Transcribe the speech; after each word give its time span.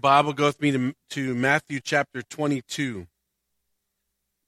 Bible, 0.00 0.32
go 0.32 0.46
with 0.46 0.62
me 0.62 0.70
to, 0.72 0.94
to 1.10 1.34
Matthew 1.34 1.78
chapter 1.78 2.22
22. 2.22 3.06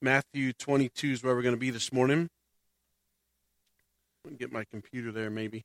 Matthew 0.00 0.54
22 0.54 1.08
is 1.08 1.22
where 1.22 1.34
we're 1.34 1.42
going 1.42 1.54
to 1.54 1.60
be 1.60 1.68
this 1.68 1.92
morning. 1.92 2.30
Get 4.38 4.50
my 4.50 4.64
computer 4.64 5.12
there, 5.12 5.28
maybe. 5.28 5.64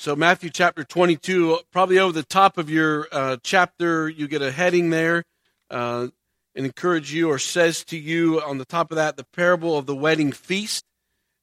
So, 0.00 0.16
Matthew 0.16 0.50
chapter 0.50 0.82
22, 0.82 1.60
probably 1.70 2.00
over 2.00 2.12
the 2.12 2.24
top 2.24 2.58
of 2.58 2.68
your 2.68 3.06
uh, 3.12 3.36
chapter, 3.42 4.08
you 4.08 4.26
get 4.26 4.42
a 4.42 4.50
heading 4.50 4.90
there 4.90 5.22
uh, 5.70 6.08
and 6.56 6.66
encourage 6.66 7.12
you 7.12 7.30
or 7.30 7.38
says 7.38 7.84
to 7.84 7.96
you 7.96 8.40
on 8.40 8.58
the 8.58 8.64
top 8.64 8.90
of 8.90 8.96
that, 8.96 9.16
the 9.16 9.24
parable 9.24 9.78
of 9.78 9.86
the 9.86 9.94
wedding 9.94 10.32
feast. 10.32 10.84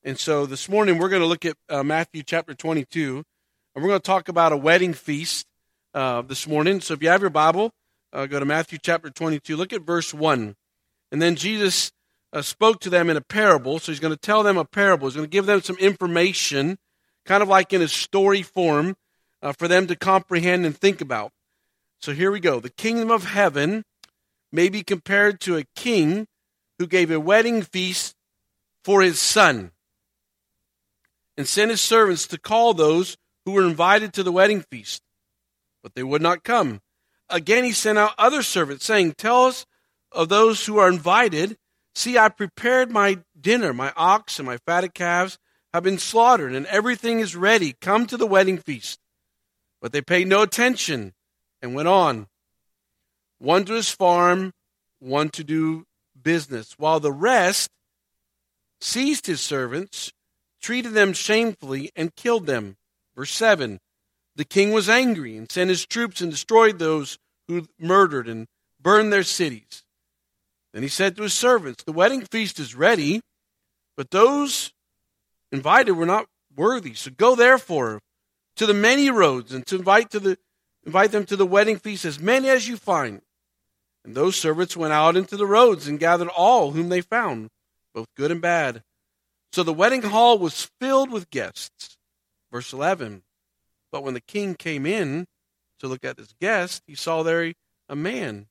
And 0.04 0.20
so 0.20 0.46
this 0.46 0.68
morning 0.68 0.98
we're 0.98 1.10
going 1.10 1.22
to 1.22 1.28
look 1.28 1.46
at 1.46 1.56
uh, 1.70 1.84
Matthew 1.84 2.24
chapter 2.24 2.54
22 2.54 3.24
and 3.76 3.84
we're 3.84 3.90
going 3.90 4.02
to 4.02 4.06
talk 4.06 4.30
about 4.30 4.52
a 4.52 4.58
wedding 4.58 4.94
feast 4.94 5.48
uh, 5.94 6.22
this 6.22 6.48
morning. 6.48 6.80
So 6.80 6.94
if 6.94 7.02
you 7.02 7.10
have 7.10 7.22
your 7.22 7.30
Bible, 7.32 7.72
uh, 8.12 8.28
go 8.28 8.40
to 8.40 8.46
Matthew 8.46 8.78
chapter 8.82 9.10
22. 9.10 9.56
Look 9.56 9.74
at 9.74 9.82
verse 9.82 10.14
1. 10.14 10.56
And 11.12 11.22
then 11.22 11.36
Jesus 11.36 11.92
uh, 12.32 12.44
spoke 12.44 12.80
to 12.82 12.90
them 12.90 13.10
in 13.10 13.18
a 13.18 13.22
parable. 13.22 13.80
So 13.80 13.92
he's 13.92 14.00
going 14.00 14.14
to 14.14 14.20
tell 14.20 14.44
them 14.44 14.58
a 14.58 14.66
parable. 14.66 15.08
He's 15.08 15.16
going 15.16 15.28
to 15.28 15.32
give 15.32 15.48
them 15.48 15.62
some 15.62 15.78
information, 15.78 16.78
kind 17.26 17.42
of 17.42 17.50
like 17.50 17.74
in 17.74 17.82
a 17.82 17.88
story 17.88 18.44
form, 18.44 18.96
uh, 19.42 19.54
for 19.54 19.68
them 19.68 19.88
to 19.88 19.96
comprehend 19.96 20.66
and 20.66 20.78
think 20.78 21.02
about. 21.02 21.32
So 22.00 22.14
here 22.14 22.32
we 22.32 22.40
go. 22.40 22.60
The 22.60 22.70
kingdom 22.70 23.10
of 23.10 23.26
heaven 23.26 23.86
may 24.52 24.70
be 24.70 24.84
compared 24.84 25.40
to 25.42 25.58
a 25.58 25.66
king 25.76 26.28
who 26.78 26.86
gave 26.86 27.10
a 27.10 27.20
wedding 27.20 27.64
feast 27.64 28.16
for 28.84 29.02
his 29.02 29.20
son 29.20 29.72
and 31.36 31.48
sent 31.48 31.72
his 31.72 31.82
servants 31.82 32.28
to 32.28 32.38
call 32.38 32.76
those 32.76 33.18
who 33.46 33.52
were 33.52 33.66
invited 33.66 34.14
to 34.14 34.24
the 34.24 34.32
wedding 34.32 34.62
feast, 34.62 35.02
but 35.82 35.96
they 35.96 36.04
would 36.04 36.22
not 36.22 36.44
come. 36.44 36.82
Again, 37.30 37.64
he 37.64 37.72
sent 37.72 37.98
out 37.98 38.14
other 38.18 38.44
servants, 38.44 38.86
saying, 38.86 39.14
Tell 39.14 39.46
us 39.46 39.66
of 40.12 40.30
those 40.30 40.66
who 40.66 40.78
are 40.78 40.90
invited. 40.90 41.58
See, 41.96 42.18
I 42.18 42.30
prepared 42.30 42.92
my 42.92 43.20
dinner. 43.40 43.74
My 43.74 43.92
ox 43.96 44.40
and 44.40 44.46
my 44.46 44.58
fatted 44.58 44.94
calves 44.94 45.38
have 45.74 45.84
been 45.84 45.98
slaughtered, 45.98 46.54
and 46.54 46.66
everything 46.68 47.20
is 47.20 47.36
ready. 47.36 47.76
Come 47.82 48.06
to 48.08 48.18
the 48.18 48.28
wedding 48.28 48.58
feast. 48.58 49.00
But 49.82 49.92
they 49.92 50.02
paid 50.02 50.28
no 50.28 50.42
attention 50.42 51.14
and 51.62 51.74
went 51.74 51.88
on, 51.88 52.28
one 53.40 53.66
to 53.66 53.74
his 53.74 53.90
farm, 53.90 54.54
one 55.00 55.30
to 55.30 55.44
do 55.44 55.86
business, 56.22 56.74
while 56.78 57.00
the 57.00 57.12
rest 57.12 57.70
seized 58.80 59.28
his 59.28 59.42
servants, 59.42 60.12
treated 60.62 60.94
them 60.94 61.14
shamefully, 61.14 61.92
and 61.96 62.16
killed 62.16 62.46
them. 62.46 62.78
Verse 63.16 63.32
7 63.32 63.80
The 64.36 64.46
king 64.46 64.72
was 64.72 64.90
angry 64.90 65.38
and 65.38 65.52
sent 65.52 65.70
his 65.70 65.86
troops 65.86 66.22
and 66.22 66.32
destroyed 66.32 66.80
those 66.80 67.18
who 67.48 67.68
murdered 67.80 68.28
and 68.28 68.48
burned 68.82 69.12
their 69.12 69.24
cities. 69.24 69.84
Then 70.74 70.84
he 70.84 70.90
said 70.90 71.16
to 71.16 71.24
his 71.24 71.34
servants, 71.34 71.84
The 71.84 71.92
wedding 71.92 72.22
feast 72.22 72.60
is 72.60 72.76
ready, 72.76 73.22
but 73.96 74.12
those 74.12 74.72
invited 75.52 75.94
were 75.94 76.06
not 76.06 76.26
worthy. 76.56 76.94
So 76.94 77.12
go 77.12 77.36
therefore 77.36 78.02
to 78.56 78.66
the 78.66 78.74
many 78.74 79.10
roads 79.10 79.54
and 79.54 79.66
to 79.68 79.76
invite 79.76 80.10
to 80.12 80.20
the 80.20 80.38
invite 80.86 81.12
them 81.12 81.26
to 81.26 81.36
the 81.36 81.46
wedding 81.46 81.78
feast 81.78 82.06
as 82.06 82.20
many 82.20 82.50
as 82.50 82.68
you 82.68 82.78
find. 82.78 83.22
And 84.04 84.16
those 84.16 84.36
servants 84.36 84.76
went 84.76 84.92
out 84.92 85.16
into 85.16 85.38
the 85.38 85.46
roads 85.46 85.88
and 85.88 86.00
gathered 86.00 86.28
all 86.28 86.72
whom 86.72 86.90
they 86.90 87.00
found, 87.02 87.50
both 87.94 88.08
good 88.18 88.32
and 88.32 88.42
bad. 88.42 88.84
So 89.54 89.64
the 89.64 89.72
wedding 89.72 90.02
hall 90.02 90.38
was 90.38 90.70
filled 90.82 91.10
with 91.10 91.30
guests. 91.30 91.98
Verse 92.54 92.72
11 92.72 93.24
But 93.92 94.04
when 94.04 94.14
the 94.14 94.22
king 94.22 94.54
came 94.54 94.86
in 94.86 95.26
to 95.80 95.88
look 95.88 96.06
at 96.06 96.20
his 96.20 96.34
guest, 96.40 96.84
he 96.86 96.96
saw 96.96 97.24
there 97.24 97.52
a 97.90 97.96
man 97.96 98.46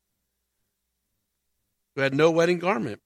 who 1.94 2.02
had 2.02 2.12
no 2.12 2.30
wedding 2.30 2.58
garment. 2.58 3.00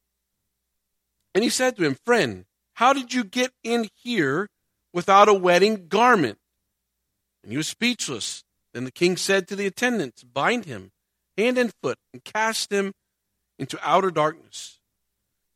And 1.35 1.45
he 1.45 1.51
said 1.51 1.77
to 1.77 1.85
him, 1.85 1.97
Friend, 2.07 2.47
how 2.75 2.95
did 2.95 3.13
you 3.13 3.25
get 3.25 3.53
in 3.63 3.89
here 3.95 4.49
without 4.95 5.29
a 5.29 5.35
wedding 5.35 5.89
garment? 5.89 6.39
And 7.43 7.53
he 7.53 7.59
was 7.59 7.69
speechless. 7.69 8.43
Then 8.73 8.85
the 8.85 8.91
king 8.91 9.19
said 9.19 9.47
to 9.49 9.57
the 9.57 9.67
attendants, 9.67 10.25
Bind 10.25 10.65
him 10.65 10.93
hand 11.37 11.59
and 11.59 11.73
foot 11.83 11.99
and 12.15 12.25
cast 12.25 12.73
him 12.73 12.93
into 13.59 13.79
outer 13.83 14.11
darkness, 14.11 14.81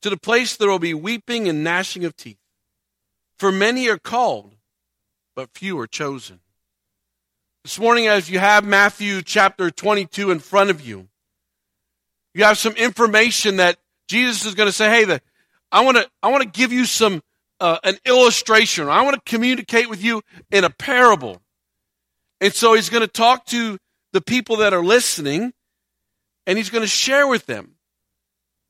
to 0.02 0.10
the 0.10 0.18
place 0.18 0.56
there 0.56 0.68
will 0.68 0.78
be 0.78 0.94
weeping 0.94 1.48
and 1.48 1.64
gnashing 1.64 2.04
of 2.04 2.14
teeth. 2.14 2.38
For 3.38 3.50
many 3.50 3.88
are 3.88 3.98
called, 3.98 4.56
but 5.40 5.58
few 5.58 5.78
are 5.78 5.86
chosen. 5.86 6.38
This 7.64 7.78
morning, 7.78 8.08
as 8.08 8.28
you 8.28 8.38
have 8.38 8.62
Matthew 8.62 9.22
chapter 9.22 9.70
22 9.70 10.30
in 10.30 10.38
front 10.38 10.68
of 10.68 10.86
you, 10.86 11.08
you 12.34 12.44
have 12.44 12.58
some 12.58 12.74
information 12.74 13.56
that 13.56 13.78
Jesus 14.06 14.44
is 14.44 14.54
going 14.54 14.66
to 14.66 14.72
say, 14.72 14.90
hey, 14.90 15.04
the, 15.04 15.22
I 15.72 15.82
want 15.82 15.96
to 15.96 16.06
I 16.22 16.28
want 16.28 16.42
to 16.42 16.48
give 16.50 16.74
you 16.74 16.84
some 16.84 17.22
uh, 17.58 17.78
an 17.84 17.96
illustration. 18.04 18.86
I 18.88 19.00
want 19.00 19.14
to 19.14 19.22
communicate 19.24 19.88
with 19.88 20.04
you 20.04 20.20
in 20.50 20.64
a 20.64 20.68
parable. 20.68 21.40
And 22.42 22.52
so 22.52 22.74
he's 22.74 22.90
going 22.90 23.00
to 23.00 23.08
talk 23.08 23.46
to 23.46 23.78
the 24.12 24.20
people 24.20 24.56
that 24.56 24.74
are 24.74 24.84
listening 24.84 25.54
and 26.46 26.58
he's 26.58 26.68
going 26.68 26.84
to 26.84 26.88
share 26.88 27.26
with 27.26 27.46
them. 27.46 27.76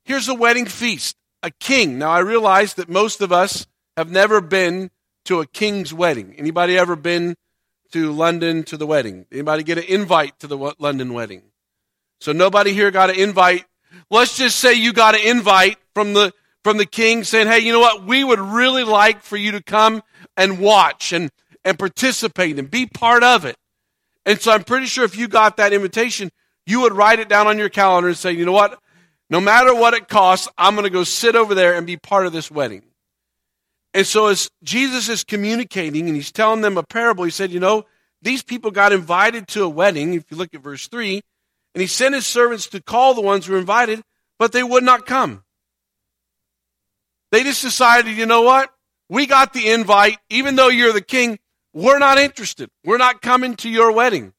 Here's 0.05 0.29
a 0.29 0.35
wedding 0.35 0.67
feast, 0.67 1.17
a 1.43 1.51
king. 1.51 1.99
Now 1.99 2.11
I 2.11 2.19
realize 2.19 2.75
that 2.75 2.87
most 2.87 3.19
of 3.19 3.33
us 3.33 3.67
have 3.97 4.09
never 4.09 4.39
been 4.39 4.89
to 5.25 5.39
a 5.39 5.47
king's 5.47 5.93
wedding. 5.93 6.35
Anybody 6.37 6.77
ever 6.77 6.95
been 6.95 7.35
to 7.91 8.11
London 8.11 8.63
to 8.63 8.77
the 8.77 8.87
wedding? 8.87 9.25
Anybody 9.31 9.63
get 9.63 9.77
an 9.77 9.83
invite 9.85 10.39
to 10.39 10.47
the 10.47 10.73
London 10.79 11.13
wedding? 11.13 11.43
So 12.19 12.31
nobody 12.31 12.73
here 12.73 12.91
got 12.91 13.09
an 13.09 13.17
invite. 13.17 13.65
Let's 14.09 14.37
just 14.37 14.59
say 14.59 14.73
you 14.73 14.93
got 14.93 15.15
an 15.15 15.21
invite 15.21 15.77
from 15.93 16.13
the 16.13 16.33
from 16.63 16.77
the 16.77 16.85
king 16.85 17.23
saying, 17.23 17.47
"Hey, 17.47 17.59
you 17.59 17.73
know 17.73 17.79
what? 17.79 18.03
We 18.03 18.23
would 18.23 18.39
really 18.39 18.83
like 18.83 19.23
for 19.23 19.37
you 19.37 19.51
to 19.51 19.63
come 19.63 20.03
and 20.37 20.59
watch 20.59 21.11
and 21.11 21.31
and 21.65 21.77
participate 21.77 22.59
and 22.59 22.69
be 22.69 22.85
part 22.85 23.23
of 23.23 23.45
it." 23.45 23.55
And 24.25 24.39
so 24.39 24.51
I'm 24.51 24.63
pretty 24.63 24.85
sure 24.85 25.03
if 25.03 25.17
you 25.17 25.27
got 25.27 25.57
that 25.57 25.73
invitation, 25.73 26.31
you 26.65 26.81
would 26.81 26.93
write 26.93 27.19
it 27.19 27.27
down 27.27 27.47
on 27.47 27.57
your 27.57 27.69
calendar 27.69 28.09
and 28.09 28.17
say, 28.17 28.31
"You 28.31 28.45
know 28.45 28.51
what? 28.51 28.79
No 29.29 29.41
matter 29.41 29.73
what 29.73 29.93
it 29.93 30.07
costs, 30.07 30.47
I'm 30.57 30.75
going 30.75 30.83
to 30.83 30.91
go 30.91 31.03
sit 31.03 31.35
over 31.35 31.55
there 31.55 31.73
and 31.75 31.87
be 31.87 31.97
part 31.97 32.27
of 32.27 32.33
this 32.33 32.51
wedding." 32.51 32.83
And 33.93 34.07
so 34.07 34.27
as 34.27 34.49
Jesus 34.63 35.09
is 35.09 35.23
communicating 35.23 36.07
and 36.07 36.15
he's 36.15 36.31
telling 36.31 36.61
them 36.61 36.77
a 36.77 36.83
parable, 36.83 37.25
he 37.25 37.31
said, 37.31 37.51
you 37.51 37.59
know, 37.59 37.85
these 38.21 38.43
people 38.43 38.71
got 38.71 38.93
invited 38.93 39.47
to 39.49 39.63
a 39.63 39.69
wedding, 39.69 40.13
if 40.13 40.25
you 40.29 40.37
look 40.37 40.53
at 40.53 40.61
verse 40.61 40.87
3, 40.87 41.21
and 41.73 41.81
he 41.81 41.87
sent 41.87 42.15
his 42.15 42.27
servants 42.27 42.67
to 42.67 42.81
call 42.81 43.13
the 43.13 43.21
ones 43.21 43.45
who 43.45 43.53
were 43.53 43.59
invited, 43.59 44.01
but 44.39 44.51
they 44.51 44.63
would 44.63 44.83
not 44.83 45.05
come. 45.05 45.43
They 47.31 47.43
just 47.43 47.61
decided, 47.61 48.17
you 48.17 48.25
know 48.25 48.41
what? 48.41 48.71
We 49.09 49.25
got 49.25 49.53
the 49.53 49.69
invite. 49.69 50.19
Even 50.29 50.55
though 50.55 50.67
you're 50.67 50.93
the 50.93 51.01
king, 51.01 51.39
we're 51.73 51.99
not 51.99 52.17
interested. 52.17 52.69
We're 52.83 52.97
not 52.97 53.21
coming 53.21 53.55
to 53.57 53.69
your 53.69 53.91
wedding. 53.91 54.33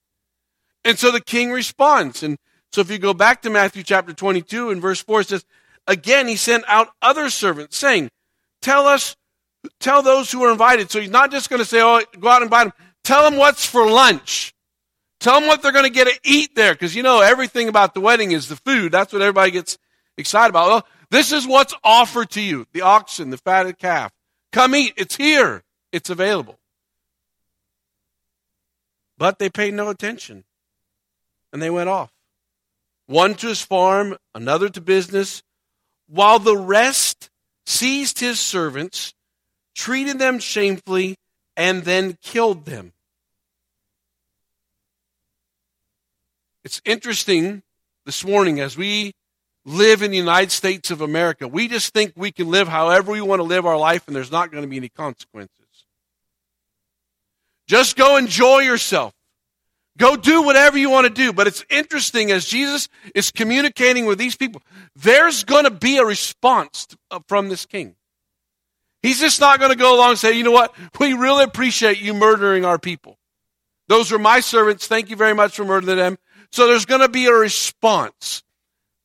And 0.85 0.99
so 0.99 1.11
the 1.11 1.21
king 1.21 1.51
responds. 1.51 2.23
And 2.23 2.39
so 2.73 2.81
if 2.81 2.91
you 2.91 2.99
go 2.99 3.15
back 3.15 3.43
to 3.43 3.51
Matthew 3.51 3.83
chapter 3.83 4.13
22 4.13 4.71
and 4.71 4.81
verse 4.81 5.03
4, 5.03 5.21
it 5.21 5.29
says, 5.29 5.45
Again, 5.87 6.29
he 6.29 6.37
sent 6.37 6.65
out 6.69 6.89
other 7.01 7.31
servants, 7.31 7.77
saying, 7.77 8.11
Tell 8.61 8.87
us 8.87 9.17
Tell 9.79 10.03
those 10.03 10.31
who 10.31 10.43
are 10.45 10.53
invited. 10.53 10.91
So 10.91 11.01
he's 11.01 11.11
not 11.11 11.31
just 11.31 11.51
going 11.51 11.61
to 11.61 11.65
say, 11.65 11.81
oh, 11.81 12.01
go 12.19 12.29
out 12.29 12.37
and 12.37 12.45
invite 12.45 12.65
them. 12.65 12.73
Tell 13.05 13.29
them 13.29 13.39
what's 13.39 13.67
for 13.67 13.89
lunch. 13.89 14.55
Tell 15.21 15.39
them 15.39 15.49
what 15.49 15.63
they're 15.63 15.73
going 15.73 15.85
to 15.85 15.91
get 15.91 16.09
to 16.09 16.19
eat 16.25 16.55
there. 16.55 16.75
Because 16.75 16.97
you 16.97 17.03
know, 17.03 17.21
everything 17.21 17.69
about 17.69 17.95
the 17.95 18.01
wedding 18.01 18.33
is 18.33 18.49
the 18.49 18.57
food. 18.57 18.93
That's 18.93 19.13
what 19.13 19.23
everybody 19.23 19.53
gets 19.53 19.79
excited 20.17 20.51
about. 20.51 20.69
Well, 20.69 20.87
this 21.11 21.31
is 21.31 21.47
what's 21.47 21.75
offered 21.85 22.31
to 22.31 22.41
you 22.41 22.67
the 22.73 22.83
oxen, 22.83 23.31
the 23.31 23.37
fatted 23.37 23.79
calf. 23.79 24.13
Come 24.51 24.75
eat. 24.75 24.95
It's 24.97 25.17
here, 25.17 25.63
it's 25.93 26.11
available. 26.11 26.59
But 29.19 29.39
they 29.39 29.49
paid 29.49 29.75
no 29.75 29.89
attention. 29.89 30.45
And 31.53 31.63
they 31.63 31.71
went 31.71 31.89
off. 31.89 32.11
One 33.07 33.35
to 33.37 33.49
his 33.49 33.61
farm, 33.61 34.17
another 34.35 34.69
to 34.71 34.81
business, 34.81 35.43
while 36.09 36.39
the 36.39 36.57
rest 36.57 37.31
seized 37.67 38.21
his 38.21 38.41
servants 38.41 39.15
treated 39.75 40.19
them 40.19 40.39
shamefully, 40.39 41.17
and 41.57 41.85
then 41.85 42.17
killed 42.23 42.65
them. 42.65 42.93
It's 46.65 46.81
interesting 46.85 47.63
this 48.05 48.25
morning 48.25 48.61
as 48.61 48.77
we 48.77 49.13
live 49.65 50.03
in 50.03 50.11
the 50.11 50.17
United 50.17 50.51
States 50.51 50.91
of 50.91 51.01
America, 51.01 51.47
we 51.47 51.69
just 51.69 51.93
think 51.93 52.13
we 52.17 52.33
can 52.33 52.51
live 52.51 52.69
however 52.69 53.13
we 53.13 53.21
want 53.21 53.41
to 53.41 53.45
live 53.45 53.67
our 53.67 53.77
life 53.77 54.07
and 54.07 54.17
there's 54.17 54.33
not 54.33 54.51
going 54.51 54.63
to 54.63 54.69
be 54.69 54.77
any 54.77 54.89
consequences. 54.89 55.51
Just 57.67 57.97
go 57.97 58.17
enjoy 58.17 58.61
yourself. 58.61 59.15
Go 59.99 60.17
do 60.17 60.43
whatever 60.43 60.79
you 60.79 60.91
want 60.91 61.07
to 61.07 61.13
do. 61.13 61.33
But 61.33 61.47
it's 61.47 61.65
interesting 61.71 62.31
as 62.31 62.47
Jesus 62.47 62.89
is 63.15 63.31
communicating 63.31 64.07
with 64.07 64.19
these 64.19 64.37
people, 64.37 64.63
there's 64.97 65.45
going 65.45 65.65
to 65.65 65.71
be 65.71 65.99
a 65.99 66.05
response 66.05 66.89
uh, 67.11 67.21
from 67.29 67.49
this 67.49 67.67
king. 67.67 67.95
He's 69.03 69.19
just 69.19 69.41
not 69.41 69.59
going 69.59 69.73
to 69.73 69.79
go 69.79 69.97
along 69.97 70.11
and 70.11 70.19
say, 70.19 70.33
you 70.33 70.45
know 70.45 70.53
what? 70.53 70.75
We 71.01 71.15
really 71.15 71.45
appreciate 71.45 72.01
you 72.01 72.15
murdering 72.15 72.65
our 72.65 72.79
people. 72.79 73.19
Those 73.89 74.13
were 74.13 74.19
my 74.19 74.41
servants. 74.41 74.87
Thank 74.87 75.11
you 75.11 75.17
very 75.17 75.35
much 75.35 75.57
for 75.57 75.65
murdering 75.65 75.99
them. 75.99 76.19
So 76.53 76.67
there's 76.67 76.87
going 76.87 77.01
to 77.01 77.09
be 77.09 77.27
a 77.27 77.33
response. 77.33 78.43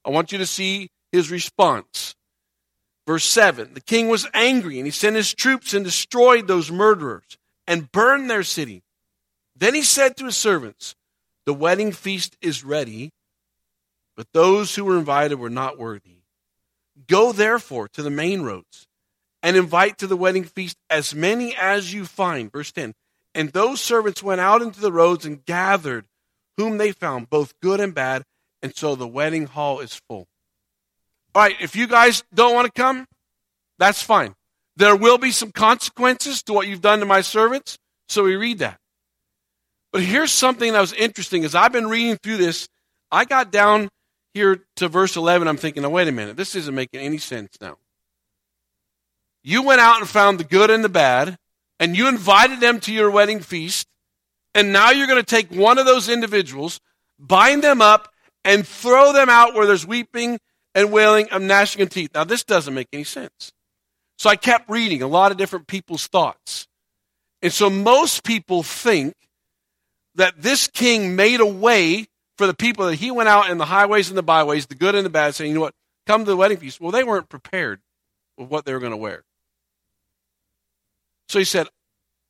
I 0.06 0.12
want 0.12 0.32
you 0.32 0.38
to 0.38 0.46
see 0.46 0.92
his 1.12 1.32
response. 1.32 2.16
Verse 3.08 3.26
7 3.26 3.74
The 3.74 3.82
king 3.82 4.10
was 4.10 4.28
angry, 4.34 4.78
and 4.78 4.86
he 4.86 4.92
sent 4.92 5.16
his 5.16 5.34
troops 5.34 5.74
and 5.74 5.84
destroyed 5.84 6.48
those 6.48 6.72
murderers 6.72 7.38
and 7.66 7.92
burned 7.92 8.30
their 8.30 8.44
city. 8.44 8.84
Then 9.56 9.74
he 9.74 9.82
said 9.82 10.16
to 10.18 10.26
his 10.26 10.38
servants, 10.38 10.96
The 11.46 11.54
wedding 11.54 11.92
feast 11.92 12.38
is 12.42 12.64
ready, 12.64 13.12
but 14.16 14.28
those 14.34 14.76
who 14.76 14.86
were 14.86 14.98
invited 14.98 15.40
were 15.40 15.50
not 15.50 15.80
worthy. 15.80 16.20
Go 17.08 17.32
therefore 17.32 17.88
to 17.90 18.04
the 18.04 18.10
main 18.10 18.42
roads 18.42 18.87
and 19.44 19.56
invite 19.56 19.98
to 20.00 20.08
the 20.08 20.18
wedding 20.18 20.44
feast 20.44 20.78
as 20.90 21.14
many 21.14 21.56
as 21.56 21.94
you 21.94 22.06
find. 22.06 22.52
Verse 22.52 22.72
10 22.72 22.94
And 23.36 23.52
those 23.52 23.82
servants 23.82 24.24
went 24.24 24.42
out 24.42 24.62
into 24.62 24.80
the 24.80 24.92
roads 24.92 25.26
and 25.26 25.44
gathered 25.46 26.06
whom 26.58 26.78
they 26.78 26.92
found, 26.92 27.30
both 27.30 27.54
good 27.62 27.80
and 27.80 27.94
bad, 27.94 28.24
and 28.62 28.76
so 28.76 28.96
the 28.96 29.08
wedding 29.08 29.46
hall 29.46 29.80
is 29.80 30.02
full. 30.08 30.28
All 31.36 31.44
right, 31.44 31.56
if 31.62 31.76
you 31.76 31.88
guys 31.88 32.24
don't 32.34 32.56
want 32.56 32.66
to 32.66 32.82
come, 32.82 33.06
that's 33.78 34.02
fine. 34.02 34.34
There 34.76 34.96
will 34.96 35.18
be 35.18 35.32
some 35.32 35.52
consequences 35.52 36.44
to 36.44 36.54
what 36.54 36.68
you've 36.68 36.82
done 36.82 37.00
to 37.00 37.06
my 37.06 37.22
servants, 37.22 37.78
so 38.10 38.24
we 38.24 38.36
read 38.36 38.60
that. 38.60 38.80
But 39.92 40.02
here's 40.02 40.32
something 40.32 40.74
that 40.74 40.82
was 40.82 40.94
interesting 40.94 41.46
as 41.46 41.56
I've 41.56 41.72
been 41.72 41.88
reading 41.88 42.18
through 42.22 42.38
this, 42.38 42.68
I 43.12 43.26
got 43.26 43.52
down 43.52 43.90
here 44.34 44.64
to 44.78 44.88
verse 44.88 45.16
11. 45.16 45.48
I'm 45.48 45.58
thinking, 45.58 45.86
oh, 45.86 45.90
wait 45.90 46.08
a 46.08 46.12
minute, 46.12 46.38
this 46.38 46.56
isn't 46.56 46.74
making 46.74 47.00
any 47.00 47.18
sense 47.18 47.50
now. 47.62 47.78
You 49.48 49.64
went 49.64 49.80
out 49.80 50.02
and 50.02 50.10
found 50.10 50.42
the 50.42 50.44
good 50.44 50.70
and 50.70 50.84
the 50.84 50.90
bad, 50.90 51.38
and 51.80 51.96
you 51.96 52.10
invited 52.10 52.60
them 52.60 52.82
to 52.82 52.92
your 52.92 53.10
wedding 53.10 53.40
feast, 53.40 53.88
and 54.54 54.74
now 54.74 54.92
you're 54.92 55.08
going 55.08 55.24
to 55.24 55.26
take 55.26 55.50
one 55.50 55.78
of 55.78 55.86
those 55.86 56.10
individuals, 56.10 56.82
bind 57.18 57.64
them 57.64 57.82
up, 57.82 58.12
and 58.44 58.68
throw 58.68 59.14
them 59.14 59.30
out 59.30 59.54
where 59.54 59.66
there's 59.66 59.88
weeping 59.88 60.38
and 60.76 60.92
wailing 60.92 61.30
and 61.32 61.48
gnashing 61.48 61.82
of 61.82 61.90
teeth. 61.90 62.10
Now, 62.14 62.26
this 62.26 62.44
doesn't 62.44 62.74
make 62.74 62.90
any 62.92 63.06
sense. 63.06 63.54
So 64.18 64.30
I 64.30 64.36
kept 64.36 64.70
reading 64.70 65.02
a 65.02 65.08
lot 65.08 65.32
of 65.32 65.38
different 65.38 65.68
people's 65.68 66.08
thoughts. 66.08 66.68
And 67.42 67.54
so 67.54 67.70
most 67.70 68.26
people 68.26 68.64
think 68.64 69.14
that 70.16 70.42
this 70.42 70.68
king 70.68 71.16
made 71.16 71.40
a 71.40 71.46
way 71.46 72.08
for 72.38 72.48
the 72.48 72.54
people 72.54 72.86
that 72.88 72.96
he 72.96 73.12
went 73.12 73.30
out 73.30 73.50
in 73.50 73.60
the 73.60 73.66
highways 73.68 74.10
and 74.10 74.18
the 74.18 74.24
byways, 74.24 74.66
the 74.66 74.76
good 74.76 74.94
and 74.94 75.06
the 75.06 75.10
bad, 75.10 75.36
saying, 75.36 75.52
you 75.52 75.56
know 75.56 75.62
what, 75.62 75.74
come 76.06 76.26
to 76.26 76.32
the 76.32 76.36
wedding 76.36 76.58
feast. 76.58 76.82
Well, 76.82 76.92
they 76.92 77.06
weren't 77.06 77.30
prepared 77.30 77.80
with 78.38 78.50
what 78.50 78.66
they 78.66 78.74
were 78.74 78.82
going 78.82 78.92
to 78.92 78.98
wear. 78.98 79.24
So 81.30 81.40
he 81.40 81.46
said, 81.46 81.68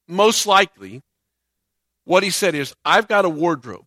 most 0.07 0.47
likely, 0.47 1.01
what 2.05 2.23
he 2.23 2.29
said 2.29 2.55
is, 2.55 2.73
I've 2.85 3.07
got 3.07 3.25
a 3.25 3.29
wardrobe. 3.29 3.85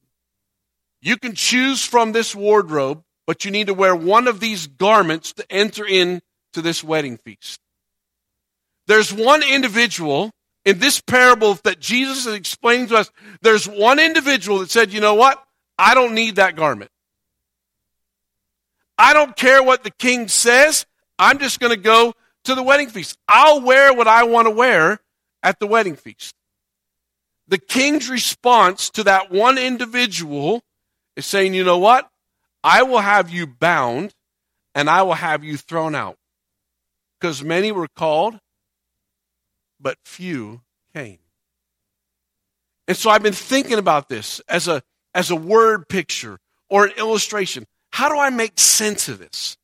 You 1.00 1.16
can 1.16 1.34
choose 1.34 1.84
from 1.84 2.12
this 2.12 2.34
wardrobe, 2.34 3.02
but 3.26 3.44
you 3.44 3.50
need 3.50 3.68
to 3.68 3.74
wear 3.74 3.96
one 3.96 4.28
of 4.28 4.40
these 4.40 4.66
garments 4.66 5.32
to 5.34 5.50
enter 5.50 5.86
into 5.86 6.20
this 6.54 6.84
wedding 6.84 7.16
feast. 7.16 7.60
There's 8.86 9.12
one 9.12 9.42
individual 9.42 10.30
in 10.64 10.78
this 10.78 11.00
parable 11.00 11.54
that 11.64 11.80
Jesus 11.80 12.26
is 12.26 12.34
explaining 12.34 12.88
to 12.88 12.96
us. 12.98 13.10
There's 13.40 13.66
one 13.66 13.98
individual 13.98 14.58
that 14.58 14.70
said, 14.70 14.92
you 14.92 15.00
know 15.00 15.14
what? 15.14 15.42
I 15.78 15.94
don't 15.94 16.14
need 16.14 16.36
that 16.36 16.56
garment. 16.56 16.90
I 18.98 19.14
don't 19.14 19.34
care 19.34 19.62
what 19.62 19.82
the 19.82 19.90
king 19.90 20.28
says. 20.28 20.84
I'm 21.18 21.38
just 21.38 21.60
going 21.60 21.70
to 21.70 21.80
go 21.80 22.14
to 22.44 22.54
the 22.54 22.62
wedding 22.62 22.88
feast. 22.88 23.18
I'll 23.28 23.60
wear 23.60 23.92
what 23.92 24.08
I 24.08 24.24
want 24.24 24.46
to 24.46 24.50
wear 24.50 24.98
at 25.42 25.58
the 25.58 25.66
wedding 25.66 25.96
feast. 25.96 26.34
The 27.48 27.58
king's 27.58 28.08
response 28.08 28.90
to 28.90 29.04
that 29.04 29.30
one 29.30 29.58
individual 29.58 30.62
is 31.16 31.26
saying, 31.26 31.54
you 31.54 31.64
know 31.64 31.78
what? 31.78 32.08
I 32.62 32.82
will 32.82 33.00
have 33.00 33.30
you 33.30 33.46
bound 33.46 34.14
and 34.74 34.88
I 34.88 35.02
will 35.02 35.14
have 35.14 35.42
you 35.42 35.56
thrown 35.56 35.94
out. 35.94 36.16
Because 37.18 37.42
many 37.42 37.72
were 37.72 37.88
called, 37.96 38.38
but 39.80 39.98
few 40.04 40.62
came. 40.94 41.18
And 42.88 42.96
so 42.96 43.10
I've 43.10 43.22
been 43.22 43.32
thinking 43.32 43.78
about 43.78 44.08
this 44.08 44.40
as 44.48 44.68
a, 44.68 44.82
as 45.14 45.30
a 45.30 45.36
word 45.36 45.88
picture 45.88 46.38
or 46.68 46.86
an 46.86 46.92
illustration. 46.96 47.66
How 47.90 48.08
do 48.08 48.18
I 48.18 48.30
make 48.30 48.58
sense 48.58 49.08
of 49.08 49.18
this? 49.18 49.56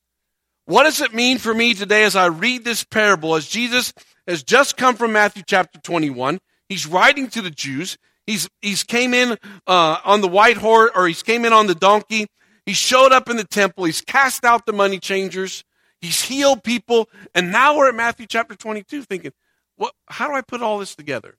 What 0.67 0.83
does 0.83 1.01
it 1.01 1.15
mean 1.15 1.39
for 1.39 1.55
me 1.55 1.75
today 1.75 2.03
as 2.03 2.17
I 2.17 2.27
read 2.27 2.65
this 2.65 2.83
parable 2.83 3.37
as 3.37 3.47
Jesus 3.47 3.93
has 4.27 4.43
just 4.43 4.77
come 4.77 4.97
from 4.97 5.13
Matthew 5.13 5.45
chapter 5.47 5.79
21? 5.81 6.41
He's 6.69 6.89
writing 6.89 7.29
to 7.29 7.41
the 7.41 7.53
Jews. 7.53 7.97
He's, 8.27 8.49
he's 8.61 8.83
came 8.83 9.15
in 9.15 9.39
uh, 9.69 9.99
on 10.05 10.23
the 10.23 10.29
white 10.29 10.57
horse, 10.57 10.91
or 10.97 11.07
he's 11.07 11.23
came 11.23 11.45
in 11.45 11.53
on 11.53 11.69
the 11.69 11.77
donkey. 11.77 12.27
He 12.67 12.73
showed 12.73 13.13
up 13.13 13.31
in 13.31 13.37
the 13.37 13.45
temple. 13.45 13.85
He's 13.85 14.01
cast 14.01 14.45
out 14.45 14.67
the 14.67 14.73
money 14.73 14.99
changers. 14.99 15.63
He's 16.01 16.23
healed 16.23 16.65
people. 16.65 17.09
And 17.33 17.53
now 17.53 17.77
we're 17.77 17.89
at 17.89 17.95
Matthew 17.95 18.27
chapter 18.27 18.57
22 18.57 19.03
thinking, 19.03 19.31
what, 19.77 19.95
how 20.09 20.27
do 20.27 20.35
I 20.35 20.41
put 20.41 20.63
all 20.63 20.81
this 20.81 20.97
together? 20.97 21.37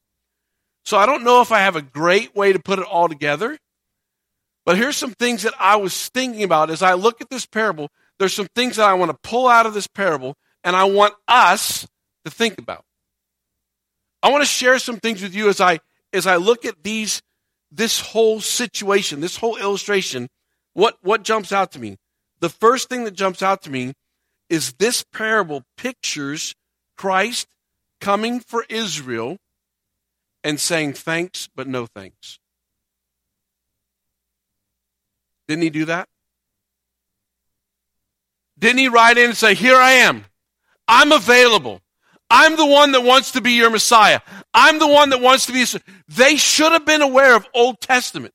So 0.85 0.97
I 0.97 1.05
don't 1.05 1.25
know 1.25 1.41
if 1.41 1.51
I 1.51 1.59
have 1.59 1.75
a 1.75 1.81
great 1.81 2.33
way 2.33 2.53
to 2.53 2.59
put 2.59 2.79
it 2.79 2.85
all 2.85 3.09
together. 3.09 3.57
But 4.65 4.77
here's 4.77 4.95
some 4.95 5.11
things 5.11 5.43
that 5.43 5.53
I 5.59 5.75
was 5.75 6.07
thinking 6.09 6.43
about 6.43 6.69
as 6.69 6.81
I 6.81 6.93
look 6.93 7.19
at 7.19 7.29
this 7.29 7.45
parable. 7.45 7.89
There's 8.19 8.33
some 8.33 8.47
things 8.55 8.77
that 8.77 8.89
I 8.89 8.93
want 8.93 9.11
to 9.11 9.17
pull 9.29 9.47
out 9.47 9.65
of 9.65 9.73
this 9.73 9.87
parable 9.87 10.35
and 10.63 10.75
I 10.75 10.85
want 10.85 11.13
us 11.27 11.87
to 12.25 12.31
think 12.31 12.57
about. 12.57 12.83
I 14.21 14.31
want 14.31 14.41
to 14.41 14.49
share 14.49 14.79
some 14.79 14.97
things 14.97 15.21
with 15.21 15.35
you 15.35 15.49
as 15.49 15.61
I 15.61 15.79
as 16.13 16.25
I 16.25 16.37
look 16.37 16.65
at 16.65 16.83
these 16.83 17.21
this 17.71 17.99
whole 17.99 18.39
situation, 18.39 19.19
this 19.19 19.37
whole 19.37 19.57
illustration. 19.57 20.27
What 20.73 20.97
what 21.01 21.23
jumps 21.23 21.51
out 21.51 21.71
to 21.73 21.79
me? 21.79 21.97
The 22.39 22.49
first 22.49 22.89
thing 22.89 23.03
that 23.03 23.11
jumps 23.11 23.41
out 23.41 23.61
to 23.63 23.69
me 23.69 23.93
is 24.49 24.73
this 24.73 25.03
parable 25.03 25.63
pictures 25.77 26.55
Christ 26.97 27.47
coming 28.01 28.39
for 28.39 28.65
Israel 28.69 29.37
and 30.43 30.59
saying 30.59 30.93
thanks 30.93 31.49
but 31.55 31.67
no 31.67 31.85
thanks. 31.85 32.39
Didn't 35.47 35.63
he 35.63 35.69
do 35.69 35.85
that? 35.85 36.09
Didn't 38.59 38.79
he 38.79 38.87
write 38.87 39.17
in 39.17 39.29
and 39.29 39.37
say, 39.37 39.53
Here 39.53 39.75
I 39.75 39.91
am. 39.91 40.25
I'm 40.87 41.11
available. 41.11 41.81
I'm 42.29 42.57
the 42.57 42.65
one 42.65 42.91
that 42.91 43.03
wants 43.03 43.31
to 43.33 43.41
be 43.41 43.53
your 43.53 43.69
Messiah. 43.69 44.19
I'm 44.53 44.79
the 44.79 44.87
one 44.87 45.11
that 45.11 45.21
wants 45.21 45.45
to 45.45 45.53
be. 45.53 45.65
They 46.09 46.35
should 46.35 46.73
have 46.73 46.85
been 46.85 47.01
aware 47.01 47.35
of 47.35 47.47
Old 47.53 47.79
Testament. 47.79 48.33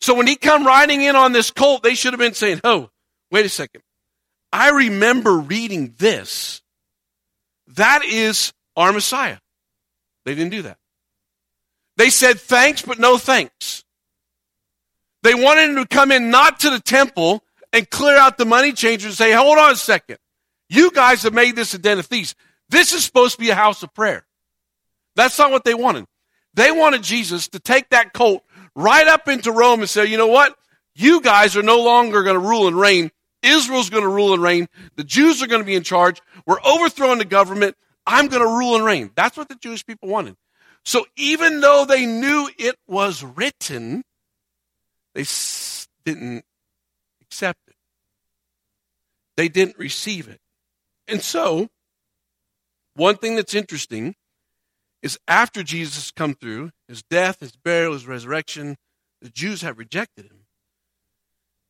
So 0.00 0.14
when 0.14 0.26
he 0.26 0.34
come 0.34 0.66
riding 0.66 1.02
in 1.02 1.14
on 1.14 1.32
this 1.32 1.50
colt, 1.50 1.82
they 1.82 1.94
should 1.94 2.12
have 2.12 2.20
been 2.20 2.34
saying, 2.34 2.60
"Oh, 2.64 2.90
wait 3.30 3.46
a 3.46 3.48
second. 3.48 3.82
I 4.52 4.70
remember 4.70 5.38
reading 5.38 5.94
this. 5.98 6.62
That 7.68 8.04
is 8.04 8.52
our 8.76 8.92
Messiah." 8.92 9.38
They 10.24 10.34
didn't 10.34 10.50
do 10.50 10.62
that. 10.62 10.78
They 11.96 12.10
said 12.10 12.40
thanks, 12.40 12.82
but 12.82 12.98
no 12.98 13.18
thanks. 13.18 13.84
They 15.22 15.34
wanted 15.34 15.70
him 15.70 15.76
to 15.76 15.86
come 15.86 16.10
in 16.10 16.30
not 16.30 16.60
to 16.60 16.70
the 16.70 16.80
temple 16.80 17.44
and 17.72 17.88
clear 17.88 18.16
out 18.16 18.38
the 18.38 18.44
money 18.44 18.72
changers 18.72 19.12
and 19.12 19.16
say, 19.18 19.32
"Hold 19.32 19.58
on 19.58 19.72
a 19.72 19.76
second. 19.76 20.18
You 20.68 20.90
guys 20.90 21.22
have 21.22 21.34
made 21.34 21.56
this 21.56 21.74
a 21.74 21.78
den 21.78 21.98
of 21.98 22.06
thieves." 22.06 22.34
This 22.68 22.92
is 22.92 23.04
supposed 23.04 23.34
to 23.34 23.40
be 23.40 23.50
a 23.50 23.54
house 23.54 23.82
of 23.82 23.92
prayer. 23.94 24.24
That's 25.16 25.38
not 25.38 25.50
what 25.50 25.64
they 25.64 25.74
wanted. 25.74 26.06
They 26.54 26.70
wanted 26.70 27.02
Jesus 27.02 27.48
to 27.48 27.58
take 27.58 27.90
that 27.90 28.12
colt 28.12 28.44
right 28.74 29.06
up 29.06 29.28
into 29.28 29.52
Rome 29.52 29.80
and 29.80 29.90
say, 29.90 30.06
you 30.06 30.16
know 30.16 30.28
what? 30.28 30.56
You 30.94 31.20
guys 31.20 31.56
are 31.56 31.62
no 31.62 31.82
longer 31.82 32.22
going 32.22 32.40
to 32.40 32.46
rule 32.46 32.66
and 32.66 32.78
reign. 32.78 33.10
Israel's 33.42 33.90
going 33.90 34.02
to 34.02 34.08
rule 34.08 34.34
and 34.34 34.42
reign. 34.42 34.68
The 34.96 35.04
Jews 35.04 35.42
are 35.42 35.46
going 35.46 35.62
to 35.62 35.66
be 35.66 35.74
in 35.74 35.82
charge. 35.82 36.20
We're 36.46 36.60
overthrowing 36.64 37.18
the 37.18 37.24
government. 37.24 37.76
I'm 38.06 38.28
going 38.28 38.42
to 38.42 38.48
rule 38.48 38.76
and 38.76 38.84
reign. 38.84 39.10
That's 39.14 39.36
what 39.36 39.48
the 39.48 39.54
Jewish 39.56 39.84
people 39.86 40.08
wanted. 40.08 40.36
So 40.84 41.06
even 41.16 41.60
though 41.60 41.84
they 41.84 42.06
knew 42.06 42.48
it 42.58 42.76
was 42.86 43.22
written, 43.22 44.02
they 45.14 45.24
didn't 46.04 46.44
accept 47.30 47.60
it. 47.68 47.76
They 49.36 49.48
didn't 49.48 49.78
receive 49.78 50.28
it. 50.28 50.40
And 51.08 51.22
so, 51.22 51.68
one 52.94 53.16
thing 53.16 53.36
that's 53.36 53.54
interesting 53.54 54.14
is 55.02 55.18
after 55.26 55.62
Jesus 55.62 56.10
come 56.10 56.34
through, 56.34 56.72
his 56.88 57.02
death, 57.02 57.40
his 57.40 57.52
burial, 57.56 57.94
his 57.94 58.06
resurrection, 58.06 58.76
the 59.22 59.30
Jews 59.30 59.62
have 59.62 59.78
rejected 59.78 60.26
him. 60.26 60.46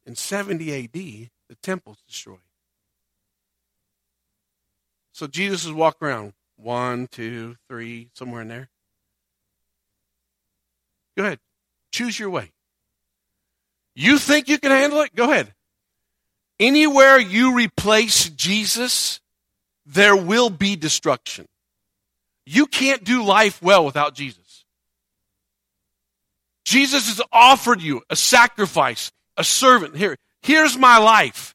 In 0.07 0.17
70 0.17 0.85
AD, 0.85 0.93
the 0.93 1.57
temple's 1.63 2.03
destroyed. 2.09 2.39
So 5.13 5.27
Jesus 5.27 5.65
is 5.65 5.73
walking 5.73 6.09
around 6.09 6.33
one, 6.57 7.07
two, 7.07 7.57
three, 7.69 8.11
somewhere 8.15 8.43
in 8.43 8.49
there. 8.49 8.71
Go 11.17 11.25
ahead. 11.25 11.39
Choose 11.93 12.19
your 12.19 12.31
way. 12.31 12.53
You 13.95 14.19
think 14.19 14.49
you 14.49 14.59
can 14.59 14.71
handle 14.71 15.01
it? 15.01 15.15
Go 15.15 15.31
ahead. 15.31 15.53
Anywhere 16.59 17.19
you 17.19 17.55
replace 17.55 18.29
Jesus, 18.29 19.21
there 19.87 20.15
will 20.15 20.51
be 20.51 20.77
destruction. 20.77 21.47
You 22.45 22.67
can't 22.67 23.03
do 23.03 23.25
life 23.25 23.63
well 23.63 23.85
without 23.85 24.15
Jesus. 24.15 24.65
Jesus 26.65 27.09
has 27.09 27.23
offered 27.33 27.81
you 27.81 28.03
a 28.11 28.17
sacrifice, 28.17 29.11
a 29.37 29.43
servant. 29.43 29.97
Here, 29.97 30.17
here's 30.43 30.77
my 30.77 30.99
life. 30.99 31.55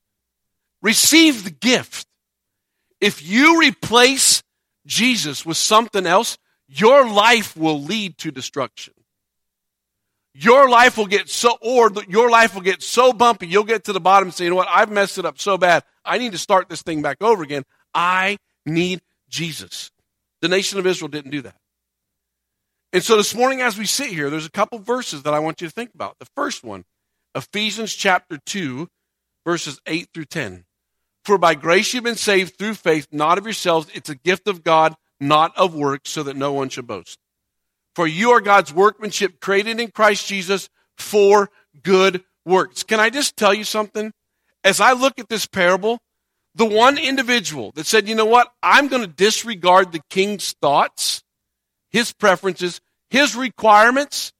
Receive 0.81 1.43
the 1.43 1.51
gift. 1.51 2.07
If 2.99 3.25
you 3.25 3.59
replace 3.59 4.41
Jesus 4.87 5.45
with 5.45 5.57
something 5.57 6.05
else, 6.05 6.37
your 6.67 7.07
life 7.07 7.55
will 7.55 7.79
lead 7.79 8.17
to 8.17 8.31
destruction. 8.31 8.94
Your 10.37 10.69
life 10.69 10.97
will 10.97 11.05
get 11.05 11.29
so, 11.29 11.57
or 11.61 11.89
your 12.09 12.29
life 12.29 12.55
will 12.55 12.61
get 12.61 12.83
so 12.83 13.13
bumpy, 13.13 13.47
you'll 13.47 13.63
get 13.63 13.85
to 13.85 13.93
the 13.93 14.01
bottom 14.01 14.27
and 14.27 14.33
say, 14.33 14.43
you 14.43 14.49
know 14.49 14.57
what, 14.57 14.67
I've 14.69 14.91
messed 14.91 15.17
it 15.17 15.25
up 15.25 15.39
so 15.39 15.57
bad. 15.57 15.83
I 16.03 16.17
need 16.17 16.33
to 16.33 16.37
start 16.37 16.67
this 16.67 16.81
thing 16.81 17.01
back 17.01 17.21
over 17.21 17.41
again. 17.41 17.63
I 17.93 18.37
need 18.65 18.99
Jesus. 19.29 19.91
The 20.41 20.49
nation 20.49 20.77
of 20.77 20.85
Israel 20.85 21.07
didn't 21.07 21.31
do 21.31 21.41
that. 21.43 21.55
And 22.91 23.01
so 23.01 23.15
this 23.15 23.33
morning, 23.33 23.61
as 23.61 23.77
we 23.77 23.85
sit 23.85 24.07
here, 24.07 24.29
there's 24.29 24.45
a 24.45 24.51
couple 24.51 24.77
verses 24.79 25.23
that 25.23 25.33
I 25.33 25.39
want 25.39 25.61
you 25.61 25.67
to 25.67 25.73
think 25.73 25.91
about. 25.95 26.19
The 26.19 26.27
first 26.35 26.65
one, 26.65 26.83
Ephesians 27.33 27.93
chapter 27.93 28.37
2, 28.45 28.89
verses 29.45 29.79
8 29.87 30.09
through 30.13 30.25
10. 30.25 30.65
For 31.23 31.37
by 31.37 31.55
grace 31.55 31.93
you've 31.93 32.03
been 32.03 32.15
saved 32.15 32.57
through 32.57 32.73
faith, 32.73 33.07
not 33.09 33.37
of 33.37 33.45
yourselves. 33.45 33.87
It's 33.93 34.09
a 34.09 34.15
gift 34.15 34.49
of 34.49 34.65
God, 34.65 34.95
not 35.17 35.57
of 35.57 35.73
works, 35.73 36.09
so 36.09 36.23
that 36.23 36.35
no 36.35 36.51
one 36.51 36.67
should 36.67 36.87
boast. 36.87 37.19
For 37.95 38.05
you 38.05 38.31
are 38.31 38.41
God's 38.41 38.73
workmanship, 38.73 39.39
created 39.39 39.79
in 39.79 39.91
Christ 39.91 40.27
Jesus 40.27 40.69
for 40.97 41.49
good 41.81 42.23
works. 42.45 42.83
Can 42.83 42.99
I 42.99 43.09
just 43.09 43.37
tell 43.37 43.53
you 43.53 43.63
something? 43.63 44.11
As 44.63 44.81
I 44.81 44.93
look 44.93 45.19
at 45.19 45.29
this 45.29 45.45
parable, 45.45 45.99
the 46.55 46.65
one 46.65 46.97
individual 46.97 47.71
that 47.75 47.85
said, 47.85 48.07
you 48.07 48.15
know 48.15 48.25
what, 48.25 48.51
I'm 48.61 48.87
going 48.87 49.01
to 49.01 49.07
disregard 49.07 49.91
the 49.91 50.01
king's 50.09 50.53
thoughts, 50.61 51.23
his 51.89 52.13
preferences, 52.13 52.81
his 53.09 53.35
requirements, 53.35 54.33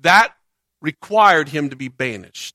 that 0.00 0.34
required 0.80 1.48
him 1.48 1.70
to 1.70 1.76
be 1.76 1.88
banished. 1.88 2.54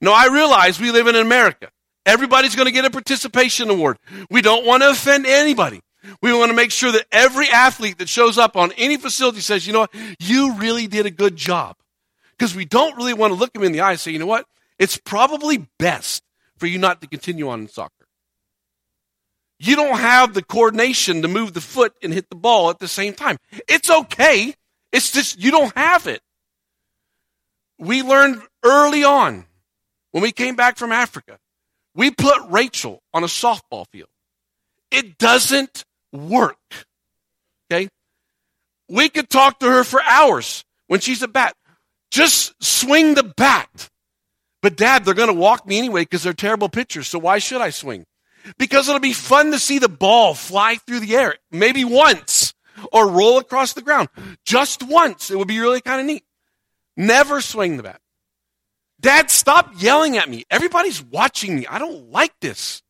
Now, 0.00 0.12
I 0.12 0.28
realize 0.28 0.80
we 0.80 0.90
live 0.90 1.06
in 1.06 1.14
America. 1.14 1.70
Everybody's 2.06 2.56
going 2.56 2.66
to 2.66 2.72
get 2.72 2.86
a 2.86 2.90
participation 2.90 3.68
award. 3.68 3.98
We 4.30 4.42
don't 4.42 4.66
want 4.66 4.82
to 4.82 4.90
offend 4.90 5.26
anybody. 5.26 5.80
We 6.22 6.32
want 6.32 6.50
to 6.50 6.56
make 6.56 6.70
sure 6.70 6.92
that 6.92 7.06
every 7.12 7.48
athlete 7.48 7.98
that 7.98 8.08
shows 8.08 8.38
up 8.38 8.56
on 8.56 8.72
any 8.72 8.96
facility 8.96 9.40
says, 9.40 9.66
you 9.66 9.72
know 9.72 9.80
what, 9.80 9.94
you 10.18 10.54
really 10.54 10.86
did 10.86 11.06
a 11.06 11.10
good 11.10 11.36
job. 11.36 11.76
Because 12.38 12.54
we 12.54 12.64
don't 12.64 12.96
really 12.96 13.14
want 13.14 13.32
to 13.32 13.38
look 13.38 13.52
them 13.52 13.64
in 13.64 13.72
the 13.72 13.80
eye 13.80 13.92
and 13.92 14.00
say, 14.00 14.10
you 14.10 14.18
know 14.18 14.26
what, 14.26 14.46
it's 14.78 14.96
probably 14.96 15.68
best 15.78 16.22
for 16.56 16.66
you 16.66 16.78
not 16.78 17.02
to 17.02 17.06
continue 17.06 17.48
on 17.50 17.60
in 17.60 17.68
soccer. 17.68 18.06
You 19.58 19.76
don't 19.76 19.98
have 19.98 20.32
the 20.32 20.42
coordination 20.42 21.20
to 21.20 21.28
move 21.28 21.52
the 21.52 21.60
foot 21.60 21.92
and 22.02 22.14
hit 22.14 22.30
the 22.30 22.36
ball 22.36 22.70
at 22.70 22.78
the 22.78 22.88
same 22.88 23.12
time. 23.12 23.36
It's 23.68 23.90
okay. 23.90 24.54
It's 24.90 25.12
just 25.12 25.38
you 25.38 25.50
don't 25.50 25.76
have 25.76 26.06
it. 26.06 26.22
We 27.78 28.02
learned 28.02 28.40
early 28.64 29.04
on 29.04 29.44
when 30.12 30.22
we 30.22 30.32
came 30.32 30.56
back 30.56 30.78
from 30.78 30.92
Africa. 30.92 31.38
We 31.94 32.10
put 32.10 32.38
Rachel 32.48 33.02
on 33.12 33.22
a 33.22 33.26
softball 33.26 33.86
field. 33.88 34.08
It 34.90 35.18
doesn't 35.18 35.84
work. 36.12 36.58
Okay? 37.70 37.88
We 38.88 39.08
could 39.08 39.30
talk 39.30 39.60
to 39.60 39.70
her 39.70 39.84
for 39.84 40.02
hours 40.02 40.64
when 40.88 41.00
she's 41.00 41.22
a 41.22 41.28
bat. 41.28 41.54
Just 42.10 42.54
swing 42.62 43.14
the 43.14 43.22
bat. 43.22 43.88
But 44.62 44.76
dad, 44.76 45.04
they're 45.04 45.14
going 45.14 45.28
to 45.28 45.34
walk 45.34 45.66
me 45.66 45.78
anyway 45.78 46.02
because 46.02 46.22
they're 46.22 46.32
terrible 46.32 46.68
pitchers. 46.68 47.08
So 47.08 47.18
why 47.18 47.38
should 47.38 47.60
I 47.60 47.70
swing? 47.70 48.04
Because 48.58 48.88
it'll 48.88 49.00
be 49.00 49.12
fun 49.12 49.52
to 49.52 49.58
see 49.58 49.78
the 49.78 49.88
ball 49.88 50.34
fly 50.34 50.76
through 50.76 51.00
the 51.00 51.16
air, 51.16 51.36
maybe 51.50 51.84
once, 51.84 52.54
or 52.92 53.08
roll 53.08 53.38
across 53.38 53.74
the 53.74 53.82
ground. 53.82 54.08
Just 54.44 54.82
once. 54.82 55.30
It 55.30 55.38
would 55.38 55.48
be 55.48 55.60
really 55.60 55.80
kind 55.80 56.00
of 56.00 56.06
neat. 56.06 56.24
Never 56.96 57.40
swing 57.40 57.76
the 57.76 57.82
bat. 57.82 58.00
Dad, 59.00 59.30
stop 59.30 59.72
yelling 59.78 60.18
at 60.18 60.28
me. 60.28 60.44
Everybody's 60.50 61.02
watching 61.02 61.56
me. 61.56 61.66
I 61.66 61.78
don't 61.78 62.10
like 62.10 62.32
this. 62.40 62.82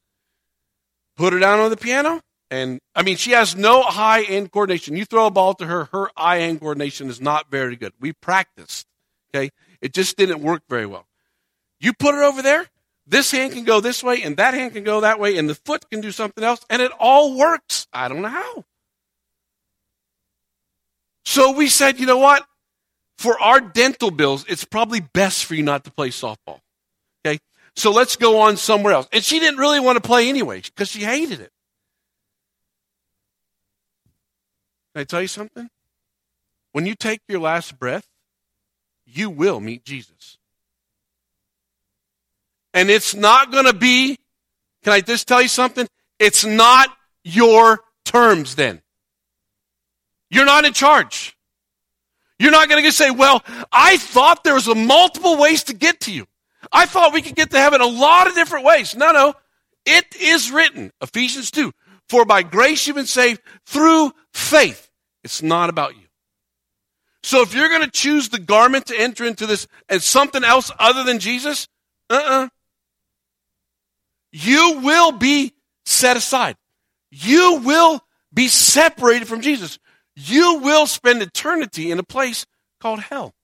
Put 1.16 1.32
her 1.32 1.38
down 1.38 1.60
on 1.60 1.70
the 1.70 1.76
piano. 1.76 2.20
And 2.50 2.80
I 2.94 3.02
mean, 3.02 3.16
she 3.16 3.30
has 3.30 3.54
no 3.54 3.82
high 3.82 4.22
end 4.22 4.50
coordination. 4.50 4.96
You 4.96 5.04
throw 5.04 5.26
a 5.26 5.30
ball 5.30 5.54
to 5.54 5.66
her, 5.66 5.84
her 5.92 6.10
eye 6.16 6.40
end 6.40 6.60
coordination 6.60 7.08
is 7.08 7.20
not 7.20 7.50
very 7.50 7.76
good. 7.76 7.92
We 8.00 8.12
practiced. 8.12 8.86
Okay. 9.32 9.50
It 9.80 9.94
just 9.94 10.16
didn't 10.16 10.40
work 10.40 10.62
very 10.68 10.86
well. 10.86 11.06
You 11.78 11.92
put 11.92 12.14
her 12.14 12.22
over 12.22 12.42
there, 12.42 12.66
this 13.06 13.30
hand 13.30 13.52
can 13.52 13.64
go 13.64 13.80
this 13.80 14.04
way, 14.04 14.22
and 14.22 14.36
that 14.36 14.54
hand 14.54 14.74
can 14.74 14.84
go 14.84 15.00
that 15.00 15.18
way, 15.18 15.36
and 15.36 15.48
the 15.48 15.54
foot 15.54 15.88
can 15.90 16.00
do 16.00 16.12
something 16.12 16.44
else, 16.44 16.64
and 16.68 16.82
it 16.82 16.92
all 17.00 17.36
works. 17.36 17.86
I 17.92 18.08
don't 18.08 18.22
know 18.22 18.28
how. 18.28 18.64
So 21.24 21.52
we 21.52 21.68
said, 21.68 21.98
you 21.98 22.06
know 22.06 22.18
what? 22.18 22.46
For 23.18 23.40
our 23.40 23.60
dental 23.60 24.10
bills, 24.10 24.44
it's 24.48 24.64
probably 24.64 25.00
best 25.00 25.44
for 25.44 25.54
you 25.54 25.62
not 25.62 25.84
to 25.84 25.90
play 25.90 26.10
softball. 26.10 26.60
Okay? 27.24 27.38
So 27.76 27.90
let's 27.90 28.16
go 28.16 28.40
on 28.40 28.56
somewhere 28.56 28.94
else. 28.94 29.08
And 29.12 29.22
she 29.22 29.38
didn't 29.38 29.58
really 29.58 29.80
want 29.80 29.96
to 29.96 30.06
play 30.06 30.28
anyway 30.28 30.60
because 30.60 30.88
she 30.88 31.00
hated 31.00 31.40
it. 31.40 31.52
Can 34.92 35.02
I 35.02 35.04
tell 35.04 35.22
you 35.22 35.28
something? 35.28 35.68
When 36.72 36.86
you 36.86 36.94
take 36.94 37.20
your 37.28 37.40
last 37.40 37.78
breath, 37.78 38.06
you 39.04 39.30
will 39.30 39.60
meet 39.60 39.84
Jesus. 39.84 40.38
And 42.72 42.90
it's 42.90 43.14
not 43.14 43.50
going 43.50 43.66
to 43.66 43.72
be, 43.72 44.18
can 44.84 44.92
I 44.92 45.00
just 45.00 45.26
tell 45.26 45.42
you 45.42 45.48
something? 45.48 45.88
It's 46.18 46.44
not 46.44 46.88
your 47.24 47.80
terms 48.04 48.54
then. 48.54 48.82
You're 50.30 50.44
not 50.44 50.64
in 50.64 50.72
charge. 50.72 51.36
You're 52.38 52.52
not 52.52 52.68
going 52.68 52.82
to 52.82 52.92
say, 52.92 53.10
well, 53.10 53.42
I 53.72 53.96
thought 53.96 54.44
there 54.44 54.54
was 54.54 54.68
a 54.68 54.74
multiple 54.74 55.36
ways 55.36 55.64
to 55.64 55.74
get 55.74 56.00
to 56.00 56.12
you. 56.12 56.26
I 56.72 56.86
thought 56.86 57.12
we 57.12 57.22
could 57.22 57.34
get 57.34 57.50
to 57.50 57.58
heaven 57.58 57.80
a 57.80 57.86
lot 57.86 58.28
of 58.28 58.34
different 58.34 58.64
ways. 58.64 58.94
No, 58.94 59.12
no. 59.12 59.34
It 59.84 60.16
is 60.20 60.50
written, 60.50 60.92
Ephesians 61.00 61.50
2, 61.50 61.72
for 62.08 62.24
by 62.24 62.42
grace 62.42 62.86
you've 62.86 62.96
been 62.96 63.06
saved 63.06 63.40
through 63.66 64.12
faith. 64.32 64.90
It's 65.22 65.42
not 65.42 65.70
about 65.70 65.96
you. 65.96 66.06
So 67.22 67.42
if 67.42 67.54
you're 67.54 67.68
going 67.68 67.82
to 67.82 67.90
choose 67.90 68.30
the 68.30 68.38
garment 68.38 68.86
to 68.86 68.98
enter 68.98 69.24
into 69.24 69.46
this 69.46 69.66
as 69.88 70.04
something 70.04 70.42
else 70.42 70.70
other 70.78 71.04
than 71.04 71.18
Jesus, 71.18 71.68
uh-uh. 72.08 72.48
You 74.32 74.80
will 74.82 75.12
be 75.12 75.52
set 75.84 76.16
aside. 76.16 76.56
You 77.10 77.60
will 77.64 78.00
be 78.32 78.48
separated 78.48 79.26
from 79.28 79.40
Jesus. 79.40 79.78
You 80.14 80.60
will 80.60 80.86
spend 80.86 81.20
eternity 81.20 81.90
in 81.90 81.98
a 81.98 82.04
place 82.04 82.46
called 82.80 83.00
hell. 83.00 83.34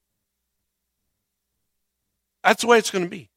That's 2.43 2.61
the 2.61 2.67
way 2.67 2.77
it's 2.77 2.91
going 2.91 3.03
to 3.03 3.09
be. 3.09 3.29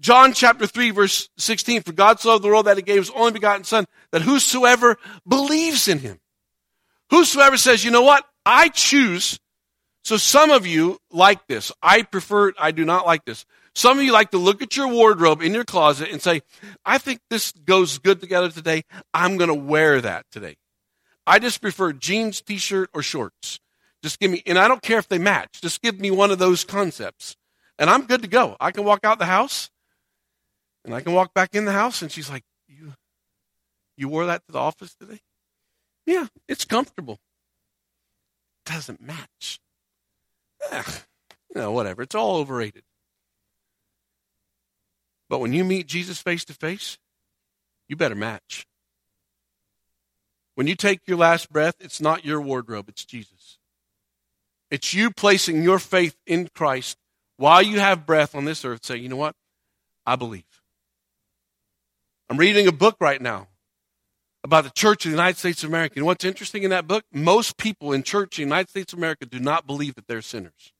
John 0.00 0.32
chapter 0.32 0.66
3, 0.66 0.90
verse 0.92 1.28
16 1.38 1.82
For 1.82 1.92
God 1.92 2.20
so 2.20 2.30
loved 2.30 2.44
the 2.44 2.48
world 2.48 2.66
that 2.66 2.76
he 2.76 2.82
gave 2.82 2.98
his 2.98 3.10
only 3.10 3.32
begotten 3.32 3.64
Son, 3.64 3.84
that 4.12 4.22
whosoever 4.22 4.96
believes 5.26 5.88
in 5.88 5.98
him, 5.98 6.20
whosoever 7.10 7.56
says, 7.56 7.84
you 7.84 7.90
know 7.90 8.02
what, 8.02 8.24
I 8.46 8.68
choose. 8.68 9.38
So 10.04 10.16
some 10.16 10.50
of 10.50 10.66
you 10.66 10.98
like 11.10 11.46
this. 11.48 11.72
I 11.82 12.02
prefer, 12.02 12.52
I 12.58 12.70
do 12.70 12.84
not 12.84 13.06
like 13.06 13.24
this. 13.24 13.44
Some 13.74 13.98
of 13.98 14.04
you 14.04 14.12
like 14.12 14.30
to 14.30 14.38
look 14.38 14.62
at 14.62 14.76
your 14.76 14.88
wardrobe 14.88 15.42
in 15.42 15.52
your 15.52 15.64
closet 15.64 16.08
and 16.10 16.22
say, 16.22 16.42
I 16.84 16.98
think 16.98 17.20
this 17.28 17.52
goes 17.52 17.98
good 17.98 18.20
together 18.20 18.50
today. 18.50 18.84
I'm 19.12 19.36
going 19.36 19.48
to 19.48 19.54
wear 19.54 20.00
that 20.00 20.26
today. 20.32 20.56
I 21.26 21.38
just 21.38 21.60
prefer 21.60 21.92
jeans, 21.92 22.40
t 22.40 22.56
shirt, 22.56 22.88
or 22.94 23.02
shorts. 23.02 23.60
Just 24.02 24.18
give 24.18 24.30
me, 24.30 24.42
and 24.46 24.58
I 24.58 24.66
don't 24.68 24.80
care 24.80 24.98
if 24.98 25.08
they 25.08 25.18
match. 25.18 25.60
Just 25.60 25.82
give 25.82 26.00
me 26.00 26.10
one 26.10 26.30
of 26.30 26.38
those 26.38 26.64
concepts. 26.64 27.36
And 27.78 27.90
I'm 27.90 28.06
good 28.06 28.22
to 28.22 28.28
go. 28.28 28.56
I 28.58 28.70
can 28.70 28.84
walk 28.84 29.04
out 29.04 29.18
the 29.18 29.26
house 29.26 29.70
and 30.88 30.94
I 30.94 31.02
can 31.02 31.12
walk 31.12 31.34
back 31.34 31.54
in 31.54 31.66
the 31.66 31.72
house. 31.72 32.00
And 32.00 32.10
she's 32.10 32.30
like, 32.30 32.44
You, 32.66 32.94
you 33.98 34.08
wore 34.08 34.24
that 34.24 34.46
to 34.46 34.52
the 34.52 34.58
office 34.58 34.94
today? 34.94 35.20
Yeah, 36.06 36.28
it's 36.48 36.64
comfortable. 36.64 37.18
Doesn't 38.64 39.02
match. 39.02 39.60
Eh, 40.72 40.82
you 41.54 41.60
know, 41.60 41.72
whatever. 41.72 42.00
It's 42.00 42.14
all 42.14 42.36
overrated. 42.36 42.84
But 45.28 45.40
when 45.40 45.52
you 45.52 45.62
meet 45.62 45.86
Jesus 45.86 46.22
face 46.22 46.42
to 46.46 46.54
face, 46.54 46.96
you 47.86 47.94
better 47.94 48.14
match. 48.14 48.66
When 50.54 50.66
you 50.66 50.74
take 50.74 51.00
your 51.06 51.18
last 51.18 51.52
breath, 51.52 51.74
it's 51.80 52.00
not 52.00 52.24
your 52.24 52.40
wardrobe, 52.40 52.88
it's 52.88 53.04
Jesus. 53.04 53.58
It's 54.70 54.94
you 54.94 55.10
placing 55.10 55.62
your 55.62 55.78
faith 55.78 56.16
in 56.26 56.48
Christ 56.54 56.96
while 57.36 57.60
you 57.60 57.78
have 57.78 58.06
breath 58.06 58.34
on 58.34 58.46
this 58.46 58.64
earth, 58.64 58.86
say, 58.86 58.96
you 58.96 59.10
know 59.10 59.16
what? 59.16 59.34
I 60.06 60.16
believe. 60.16 60.57
I'm 62.28 62.36
reading 62.36 62.66
a 62.66 62.72
book 62.72 62.96
right 63.00 63.20
now 63.20 63.48
about 64.44 64.64
the 64.64 64.70
Church 64.70 65.04
of 65.04 65.12
the 65.12 65.16
United 65.16 65.38
States 65.38 65.64
of 65.64 65.70
America. 65.70 65.94
And 65.96 66.06
what's 66.06 66.24
interesting 66.24 66.62
in 66.62 66.70
that 66.70 66.86
book? 66.86 67.04
Most 67.12 67.56
people 67.56 67.92
in 67.92 68.02
church 68.02 68.38
in 68.38 68.44
the 68.44 68.54
United 68.54 68.70
States 68.70 68.92
of 68.92 68.98
America 68.98 69.26
do 69.26 69.38
not 69.38 69.66
believe 69.66 69.94
that 69.94 70.06
they're 70.06 70.22
sinners. 70.22 70.72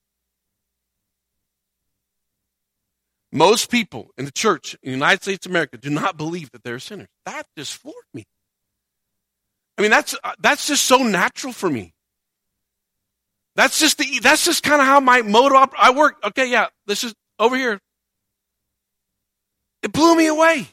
Most 3.30 3.70
people 3.70 4.10
in 4.16 4.24
the 4.24 4.32
church 4.32 4.74
in 4.82 4.92
the 4.92 4.96
United 4.96 5.22
States 5.22 5.44
of 5.46 5.52
America 5.52 5.76
do 5.76 5.90
not 5.90 6.16
believe 6.16 6.50
that 6.52 6.62
they're 6.62 6.78
sinners. 6.78 7.08
That 7.26 7.46
just 7.56 7.74
floored 7.74 7.96
me. 8.14 8.24
I 9.76 9.82
mean, 9.82 9.90
that's, 9.90 10.14
uh, 10.24 10.32
that's 10.38 10.66
just 10.66 10.84
so 10.84 11.02
natural 11.02 11.52
for 11.52 11.68
me. 11.68 11.94
That's 13.58 13.80
just 13.80 13.98
the 13.98 14.20
that's 14.22 14.44
just 14.44 14.62
kind 14.62 14.80
of 14.80 14.86
how 14.86 15.00
my 15.00 15.22
mode 15.22 15.52
of 15.52 15.70
I 15.76 15.90
work. 15.90 16.18
Okay, 16.22 16.48
yeah, 16.48 16.68
this 16.86 17.02
is 17.02 17.12
over 17.40 17.56
here. 17.56 17.80
It 19.82 19.90
blew 19.90 20.14
me 20.14 20.28
away. 20.28 20.68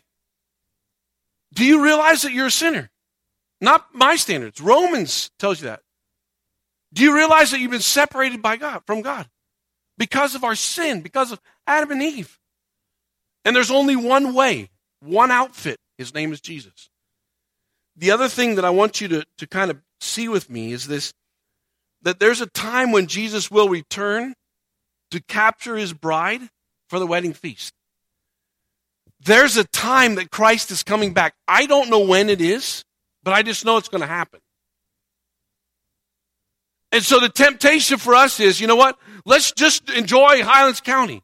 Do 1.56 1.66
you 1.66 1.84
realize 1.84 2.22
that 2.22 2.34
you're 2.34 2.48
a 2.48 2.52
sinner? 2.52 2.92
Not 3.62 3.88
my 3.94 4.18
standards. 4.18 4.62
Romans 4.62 5.32
tells 5.40 5.62
you 5.62 5.68
that. 5.68 5.82
Do 6.94 7.04
you 7.04 7.16
realize 7.16 7.52
that 7.52 7.60
you've 7.60 7.72
been 7.72 7.80
separated 7.80 8.42
by 8.42 8.58
God 8.58 8.84
from 8.86 9.02
God 9.02 9.28
because 9.98 10.36
of 10.36 10.44
our 10.44 10.56
sin, 10.56 11.02
because 11.02 11.32
of 11.32 11.42
Adam 11.66 11.92
and 11.92 12.04
Eve? 12.04 12.40
And 13.44 13.56
there's 13.56 13.72
only 13.72 13.96
one 13.96 14.34
way, 14.34 14.70
one 15.00 15.32
outfit. 15.32 15.78
His 15.98 16.14
name 16.14 16.34
is 16.34 16.42
Jesus. 16.42 16.90
The 17.96 18.12
other 18.12 18.28
thing 18.28 18.56
that 18.56 18.66
I 18.66 18.70
want 18.70 19.00
you 19.00 19.08
to, 19.08 19.26
to 19.38 19.48
kind 19.48 19.72
of 19.72 19.82
see 20.02 20.28
with 20.28 20.50
me 20.50 20.74
is 20.74 20.88
this 20.88 21.14
that 22.02 22.20
there's 22.20 22.42
a 22.42 22.46
time 22.46 22.92
when 22.92 23.08
Jesus 23.08 23.50
will 23.50 23.68
return 23.68 24.36
to 25.10 25.22
capture 25.24 25.76
his 25.76 25.92
bride 25.92 26.42
for 26.88 27.00
the 27.00 27.08
wedding 27.08 27.34
feast. 27.34 27.74
There's 29.26 29.58
a 29.58 29.64
time 29.64 30.16
that 30.16 30.30
Christ 30.30 30.70
is 30.70 30.84
coming 30.84 31.14
back. 31.14 31.34
I 31.48 31.66
don't 31.66 31.90
know 31.90 32.02
when 32.02 32.30
it 32.30 32.42
is, 32.42 32.86
but 33.24 33.34
I 33.34 33.42
just 33.42 33.66
know 33.66 33.78
it's 33.78 33.90
going 33.90 34.02
to 34.02 34.08
happen. 34.08 34.40
And 36.92 37.04
so 37.04 37.20
the 37.20 37.30
temptation 37.30 37.98
for 37.98 38.14
us 38.14 38.40
is, 38.40 38.62
you 38.62 38.68
know 38.68 38.76
what? 38.76 38.98
Let's 39.26 39.52
just 39.52 39.90
enjoy 39.90 40.44
Highlands 40.44 40.80
County. 40.80 41.24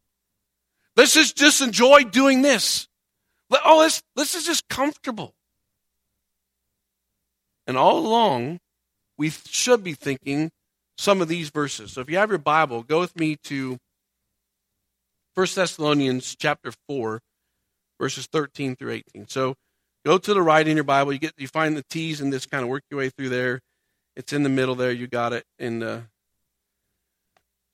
Let's 0.96 1.14
just, 1.14 1.38
just 1.38 1.62
enjoy 1.62 2.04
doing 2.04 2.42
this. 2.42 2.88
Let, 3.52 3.62
oh, 3.64 3.84
this, 3.84 4.02
this 4.16 4.34
is 4.36 4.46
just 4.46 4.68
comfortable. 4.68 5.34
And 7.68 7.78
all 7.78 8.00
along, 8.00 8.60
we 9.18 9.30
should 9.30 9.84
be 9.84 9.94
thinking 9.94 10.50
some 10.98 11.22
of 11.22 11.28
these 11.28 11.50
verses. 11.52 11.92
So 11.92 12.02
if 12.02 12.10
you 12.10 12.18
have 12.18 12.30
your 12.30 12.40
Bible, 12.40 12.82
go 12.82 13.00
with 13.00 13.16
me 13.16 13.38
to 13.44 13.78
1 15.36 15.48
Thessalonians 15.56 16.36
chapter 16.36 16.74
4, 16.88 17.22
verses 18.02 18.26
13 18.26 18.76
through 18.76 18.92
18. 18.92 19.28
So 19.28 19.56
go 20.04 20.18
to 20.18 20.34
the 20.34 20.42
right 20.42 20.68
in 20.68 20.76
your 20.76 20.84
Bible. 20.84 21.14
You 21.14 21.20
get 21.20 21.34
you 21.38 21.48
find 21.48 21.78
the 21.78 21.84
T's 21.84 22.20
and 22.20 22.34
this 22.34 22.48
kind 22.48 22.64
of 22.64 22.70
work 22.70 22.84
your 22.90 22.98
way 22.98 23.10
through 23.10 23.30
there. 23.30 23.62
It's 24.16 24.34
in 24.34 24.42
the 24.42 24.50
middle 24.50 24.74
there. 24.74 24.92
You 24.92 25.06
got 25.06 25.34
it. 25.34 25.46
And 25.60 25.84
uh, 25.84 26.00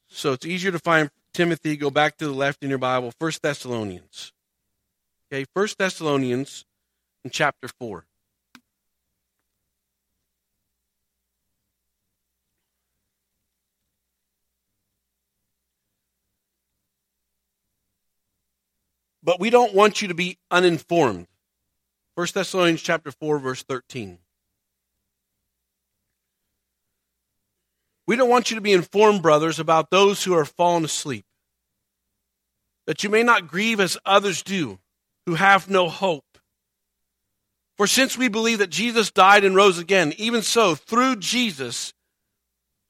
so 0.10 0.34
it's 0.34 0.46
easier 0.46 0.72
to 0.72 0.80
find 0.80 1.10
Timothy. 1.34 1.78
Go 1.78 1.90
back 1.90 2.18
to 2.18 2.26
the 2.26 2.34
left 2.34 2.62
in 2.62 2.70
your 2.70 2.78
Bible. 2.78 3.14
First 3.18 3.42
Thessalonians. 3.42 4.34
Okay, 5.32 5.46
First 5.56 5.78
Thessalonians 5.78 6.66
in 7.24 7.32
chapter 7.32 7.70
4. 7.80 8.06
But 19.28 19.42
we 19.42 19.50
don't 19.50 19.74
want 19.74 20.02
you 20.02 20.08
to 20.08 20.14
be 20.14 20.38
uninformed. 20.50 21.28
1 22.16 22.28
Thessalonians 22.34 22.82
chapter 22.82 23.12
4 23.12 23.40
verse 23.40 23.62
13. 23.62 24.20
We 28.06 28.16
don't 28.16 28.30
want 28.30 28.50
you 28.50 28.56
to 28.56 28.62
be 28.62 28.72
informed, 28.72 29.22
brothers, 29.22 29.60
about 29.60 29.90
those 29.90 30.24
who 30.24 30.34
are 30.34 30.46
fallen 30.46 30.86
asleep, 30.86 31.26
that 32.86 33.04
you 33.04 33.10
may 33.10 33.22
not 33.22 33.50
grieve 33.50 33.82
as 33.82 33.98
others 34.06 34.44
do, 34.44 34.80
who 35.26 35.36
have 35.36 35.70
no 35.70 35.90
hope. 35.90 36.24
For 37.76 37.86
since 37.86 38.18
we 38.18 38.30
believe 38.30 38.60
that 38.60 38.70
Jesus 38.70 39.12
died 39.12 39.44
and 39.44 39.58
rose 39.58 39.78
again, 39.78 40.14
even 40.18 40.42
so, 40.42 40.74
through 40.74 41.18
Jesus, 41.18 41.94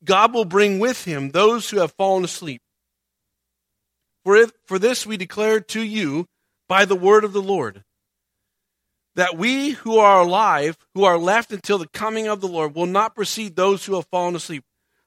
God 0.04 0.36
will 0.36 0.45
bring 0.45 0.78
with 0.78 1.04
him 1.04 1.32
those 1.32 1.71
who 1.71 1.80
have 1.80 1.93
fallen 1.93 2.23
asleep. 2.23 2.62
For, 4.28 4.36
if, 4.36 4.52
for 4.66 4.78
this 4.78 5.06
we 5.06 5.16
declare 5.16 5.62
to 5.62 5.82
you 5.82 6.28
by 6.68 6.84
the 6.84 6.98
word 6.98 7.24
of 7.24 7.32
the 7.32 7.42
Lord, 7.42 7.86
that 9.16 9.38
we 9.38 9.70
who 9.70 10.00
are 10.00 10.20
alive, 10.20 10.78
who 10.94 11.06
are 11.06 11.18
left 11.18 11.54
until 11.54 11.78
the 11.78 11.88
coming 11.88 12.28
of 12.28 12.42
the 12.42 12.48
Lord, 12.50 12.76
will 12.76 12.88
not 12.88 13.16
precede 13.16 13.56
those 13.56 13.86
who 13.86 13.96
have 13.96 14.06
fallen 14.08 14.36
asleep. 14.36 14.66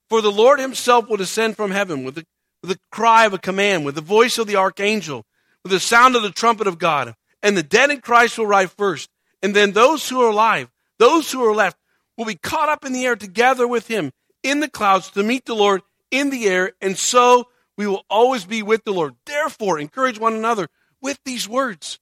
For 0.09 0.23
the 0.23 0.33
Lord 0.33 0.59
himself 0.59 1.07
will 1.07 1.19
descend 1.19 1.55
from 1.55 1.71
heaven 1.71 2.03
with 2.03 2.15
the, 2.15 2.25
with 2.63 2.71
the 2.71 2.81
cry 2.91 3.27
of 3.27 3.35
a 3.35 3.39
command, 3.39 3.85
with 3.85 3.95
the 3.95 4.01
voice 4.01 4.39
of 4.39 4.47
the 4.47 4.57
archangel, 4.57 5.27
with 5.65 5.73
the 5.73 5.81
sound 5.81 6.17
of 6.17 6.23
the 6.23 6.31
trumpet 6.31 6.67
of 6.67 6.79
God. 6.79 7.15
And 7.43 7.59
the 7.59 7.63
dead 7.63 7.91
in 7.91 8.01
Christ 8.01 8.39
will 8.39 8.47
rise 8.47 8.71
first. 8.71 9.11
And 9.43 9.55
then 9.55 9.73
those 9.73 10.09
who 10.09 10.23
are 10.23 10.31
alive, 10.31 10.71
those 10.99 11.31
who 11.31 11.45
are 11.45 11.55
left, 11.55 11.77
will 12.17 12.25
be 12.25 12.37
caught 12.37 12.71
up 12.71 12.87
in 12.87 12.95
the 12.95 13.05
air 13.05 13.17
together 13.17 13.69
with 13.69 13.87
him 13.87 14.13
in 14.43 14.61
the 14.61 14.71
clouds 14.71 15.11
to 15.11 15.23
meet 15.23 15.45
the 15.45 15.55
Lord 15.55 15.83
in 16.11 16.31
the 16.31 16.47
air. 16.47 16.73
And 16.81 16.97
so 16.97 17.50
we 17.81 17.87
will 17.87 18.05
always 18.11 18.45
be 18.45 18.63
with 18.63 18.85
the 18.85 18.93
Lord. 18.93 19.15
Therefore, 19.25 19.79
encourage 19.79 20.19
one 20.19 20.35
another 20.35 20.69
with 21.01 21.19
these 21.25 21.49
words. 21.49 21.99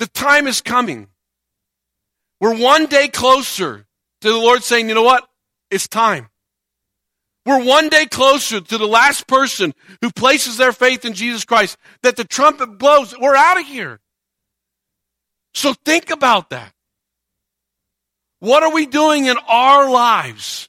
The 0.00 0.08
time 0.08 0.48
is 0.48 0.60
coming. 0.60 1.06
We're 2.40 2.58
one 2.58 2.86
day 2.86 3.06
closer 3.06 3.86
to 4.22 4.28
the 4.28 4.36
Lord 4.36 4.64
saying, 4.64 4.88
you 4.88 4.96
know 4.96 5.04
what? 5.04 5.28
It's 5.70 5.86
time. 5.86 6.28
We're 7.46 7.62
one 7.62 7.88
day 7.88 8.06
closer 8.06 8.60
to 8.60 8.76
the 8.76 8.88
last 8.88 9.28
person 9.28 9.74
who 10.00 10.10
places 10.10 10.56
their 10.56 10.72
faith 10.72 11.04
in 11.04 11.12
Jesus 11.12 11.44
Christ 11.44 11.76
that 12.02 12.16
the 12.16 12.24
trumpet 12.24 12.76
blows. 12.76 13.14
We're 13.16 13.36
out 13.36 13.60
of 13.60 13.66
here. 13.66 14.00
So 15.54 15.72
think 15.84 16.10
about 16.10 16.50
that. 16.50 16.72
What 18.40 18.64
are 18.64 18.72
we 18.72 18.86
doing 18.86 19.26
in 19.26 19.36
our 19.46 19.88
lives 19.88 20.68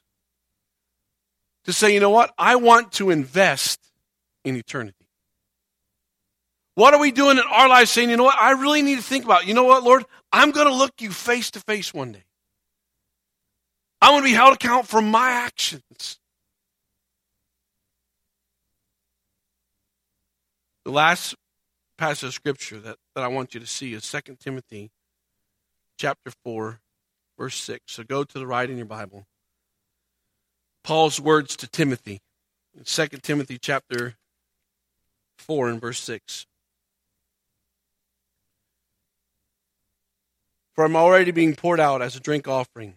to 1.64 1.72
say, 1.72 1.92
you 1.92 1.98
know 1.98 2.10
what? 2.10 2.32
I 2.38 2.54
want 2.54 2.92
to 2.92 3.10
invest 3.10 3.80
in 4.46 4.56
eternity. 4.56 5.06
What 6.76 6.94
are 6.94 7.00
we 7.00 7.10
doing 7.10 7.38
in 7.38 7.44
our 7.50 7.68
lives 7.68 7.90
saying, 7.90 8.10
you 8.10 8.16
know 8.16 8.24
what, 8.24 8.38
I 8.38 8.52
really 8.52 8.82
need 8.82 8.96
to 8.96 9.02
think 9.02 9.24
about, 9.24 9.46
you 9.46 9.54
know 9.54 9.64
what, 9.64 9.82
Lord, 9.82 10.04
I'm 10.32 10.52
going 10.52 10.68
to 10.68 10.74
look 10.74 11.00
you 11.00 11.10
face 11.10 11.50
to 11.52 11.60
face 11.60 11.92
one 11.92 12.12
day. 12.12 12.24
I 14.00 14.12
want 14.12 14.24
to 14.24 14.30
be 14.30 14.34
held 14.34 14.54
account 14.54 14.86
for 14.86 15.02
my 15.02 15.30
actions. 15.30 16.18
The 20.84 20.92
last 20.92 21.34
passage 21.98 22.28
of 22.28 22.34
scripture 22.34 22.78
that, 22.78 22.98
that 23.14 23.24
I 23.24 23.28
want 23.28 23.54
you 23.54 23.60
to 23.60 23.66
see 23.66 23.94
is 23.94 24.08
2 24.08 24.36
Timothy 24.38 24.90
chapter 25.98 26.30
4, 26.44 26.78
verse 27.38 27.56
6. 27.56 27.84
So 27.88 28.04
go 28.04 28.22
to 28.22 28.38
the 28.38 28.46
right 28.46 28.68
in 28.68 28.76
your 28.76 28.86
Bible. 28.86 29.26
Paul's 30.84 31.18
words 31.18 31.56
to 31.56 31.66
Timothy. 31.66 32.20
In 32.76 32.84
2 32.84 33.06
Timothy 33.22 33.58
chapter 33.58 34.16
4 35.38 35.68
and 35.68 35.80
verse 35.80 36.00
6. 36.00 36.46
For 40.74 40.84
I'm 40.84 40.96
already 40.96 41.30
being 41.30 41.54
poured 41.54 41.80
out 41.80 42.02
as 42.02 42.16
a 42.16 42.20
drink 42.20 42.46
offering. 42.46 42.94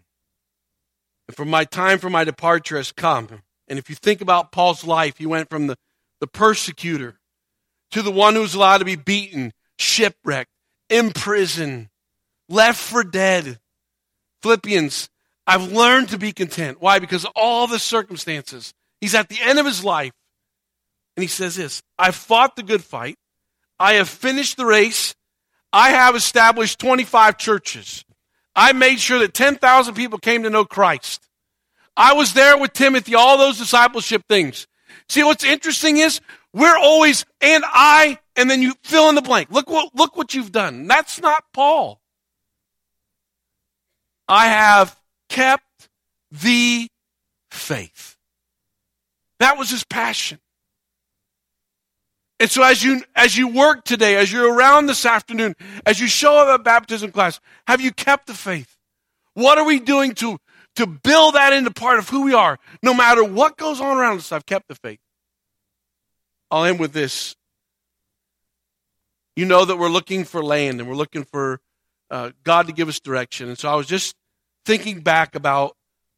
And 1.28 1.36
for 1.36 1.46
my 1.46 1.64
time 1.64 2.00
for 2.00 2.10
my 2.10 2.24
departure 2.24 2.78
has 2.78 2.92
come. 2.92 3.44
And 3.68 3.80
if 3.80 3.90
you 3.90 3.96
think 3.96 4.20
about 4.20 4.52
Paul's 4.52 4.84
life, 4.84 5.18
he 5.18 5.26
went 5.26 5.50
from 5.50 5.68
the, 5.68 5.78
the 6.20 6.28
persecutor 6.28 7.20
to 7.92 8.02
the 8.02 8.12
one 8.12 8.36
who's 8.36 8.56
allowed 8.56 8.80
to 8.80 8.86
be 8.86 8.96
beaten, 8.96 9.54
shipwrecked, 9.78 10.52
imprisoned, 10.90 11.90
left 12.50 12.80
for 12.80 13.04
dead. 13.04 13.60
Philippians, 14.42 15.10
I've 15.48 15.72
learned 15.72 16.10
to 16.10 16.18
be 16.18 16.32
content. 16.32 16.82
Why? 16.82 17.00
Because 17.00 17.26
all 17.36 17.68
the 17.68 17.80
circumstances. 17.80 18.74
He's 19.00 19.16
at 19.16 19.30
the 19.30 19.40
end 19.42 19.60
of 19.60 19.66
his 19.66 19.84
life. 19.84 20.12
And 21.16 21.24
he 21.24 21.28
says 21.28 21.56
this 21.56 21.82
I 21.98 22.12
fought 22.12 22.56
the 22.56 22.64
good 22.64 22.84
fight. 22.84 23.18
I 23.80 23.94
have 23.94 24.10
finished 24.10 24.58
the 24.58 24.66
race. 24.66 25.16
I 25.72 25.92
have 25.92 26.16
established 26.16 26.80
25 26.80 27.38
churches. 27.38 28.04
I 28.56 28.74
made 28.74 29.00
sure 29.00 29.20
that 29.20 29.34
10,000 29.34 29.94
people 29.94 30.18
came 30.18 30.44
to 30.44 30.50
know 30.50 30.66
Christ. 30.66 31.22
I 31.96 32.14
was 32.14 32.34
there 32.34 32.58
with 32.58 32.74
Timothy, 32.74 33.14
all 33.16 33.38
those 33.38 33.58
discipleship 33.58 34.24
things. 34.28 34.68
See, 35.08 35.24
what's 35.24 35.44
interesting 35.44 35.98
is 35.98 36.22
we're 36.54 36.78
always, 36.78 37.26
and 37.42 37.64
I, 37.68 38.18
and 38.36 38.50
then 38.50 38.62
you 38.62 38.74
fill 38.84 39.10
in 39.10 39.16
the 39.16 39.22
blank. 39.22 39.50
Look 39.52 39.70
what, 39.70 39.94
look 39.96 40.18
what 40.18 40.34
you've 40.34 40.52
done. 40.52 40.88
That's 40.88 41.22
not 41.22 41.44
Paul. 41.54 42.02
I 44.28 44.48
have 44.48 45.00
kept 45.30 45.90
the 46.32 46.88
faith. 47.52 48.16
That 49.40 49.58
was 49.58 49.70
his 49.70 49.84
passion. 49.84 50.40
And 52.40 52.50
so 52.50 52.64
as 52.64 52.82
you, 52.82 53.04
as 53.16 53.38
you 53.38 53.50
work 53.50 53.84
today, 53.84 54.16
as 54.16 54.32
you're 54.32 54.54
around 54.54 54.86
this 54.86 55.06
afternoon, 55.06 55.56
as 55.86 56.00
you 56.00 56.08
show 56.08 56.38
up 56.38 56.48
at 56.60 56.64
baptism 56.64 57.12
class, 57.12 57.40
have 57.68 57.82
you 57.82 57.92
kept 57.92 58.28
the 58.28 58.34
faith? 58.34 58.78
What 59.34 59.58
are 59.58 59.66
we 59.66 59.80
doing 59.80 60.16
to, 60.16 60.40
to 60.76 60.88
build 60.88 61.36
that 61.36 61.52
into 61.52 61.72
part 61.72 62.00
of 62.00 62.08
who 62.10 62.24
we 62.24 62.34
are? 62.34 62.58
No 62.82 62.94
matter 62.94 63.24
what 63.24 63.58
goes 63.58 63.82
on 63.82 63.98
around 63.98 64.18
us, 64.20 64.32
I've 64.32 64.46
kept 64.46 64.70
the 64.70 64.76
faith. 64.76 65.00
I'll 66.50 66.64
end 66.64 66.80
with 66.80 66.94
this. 66.94 67.36
You 69.36 69.46
know 69.46 69.66
that 69.66 69.78
we're 69.78 69.90
looking 69.90 70.24
for 70.24 70.44
land 70.44 70.80
and 70.80 70.90
we're 70.90 70.96
looking 70.96 71.26
for 71.26 71.60
uh, 72.10 72.32
God 72.44 72.68
to 72.68 72.74
give 72.74 72.90
us 72.90 73.00
direction. 73.00 73.50
And 73.50 73.58
so 73.58 73.70
I 73.70 73.76
was 73.76 73.86
just 73.86 74.16
thinking 74.66 75.02
back 75.02 75.36
about 75.36 75.76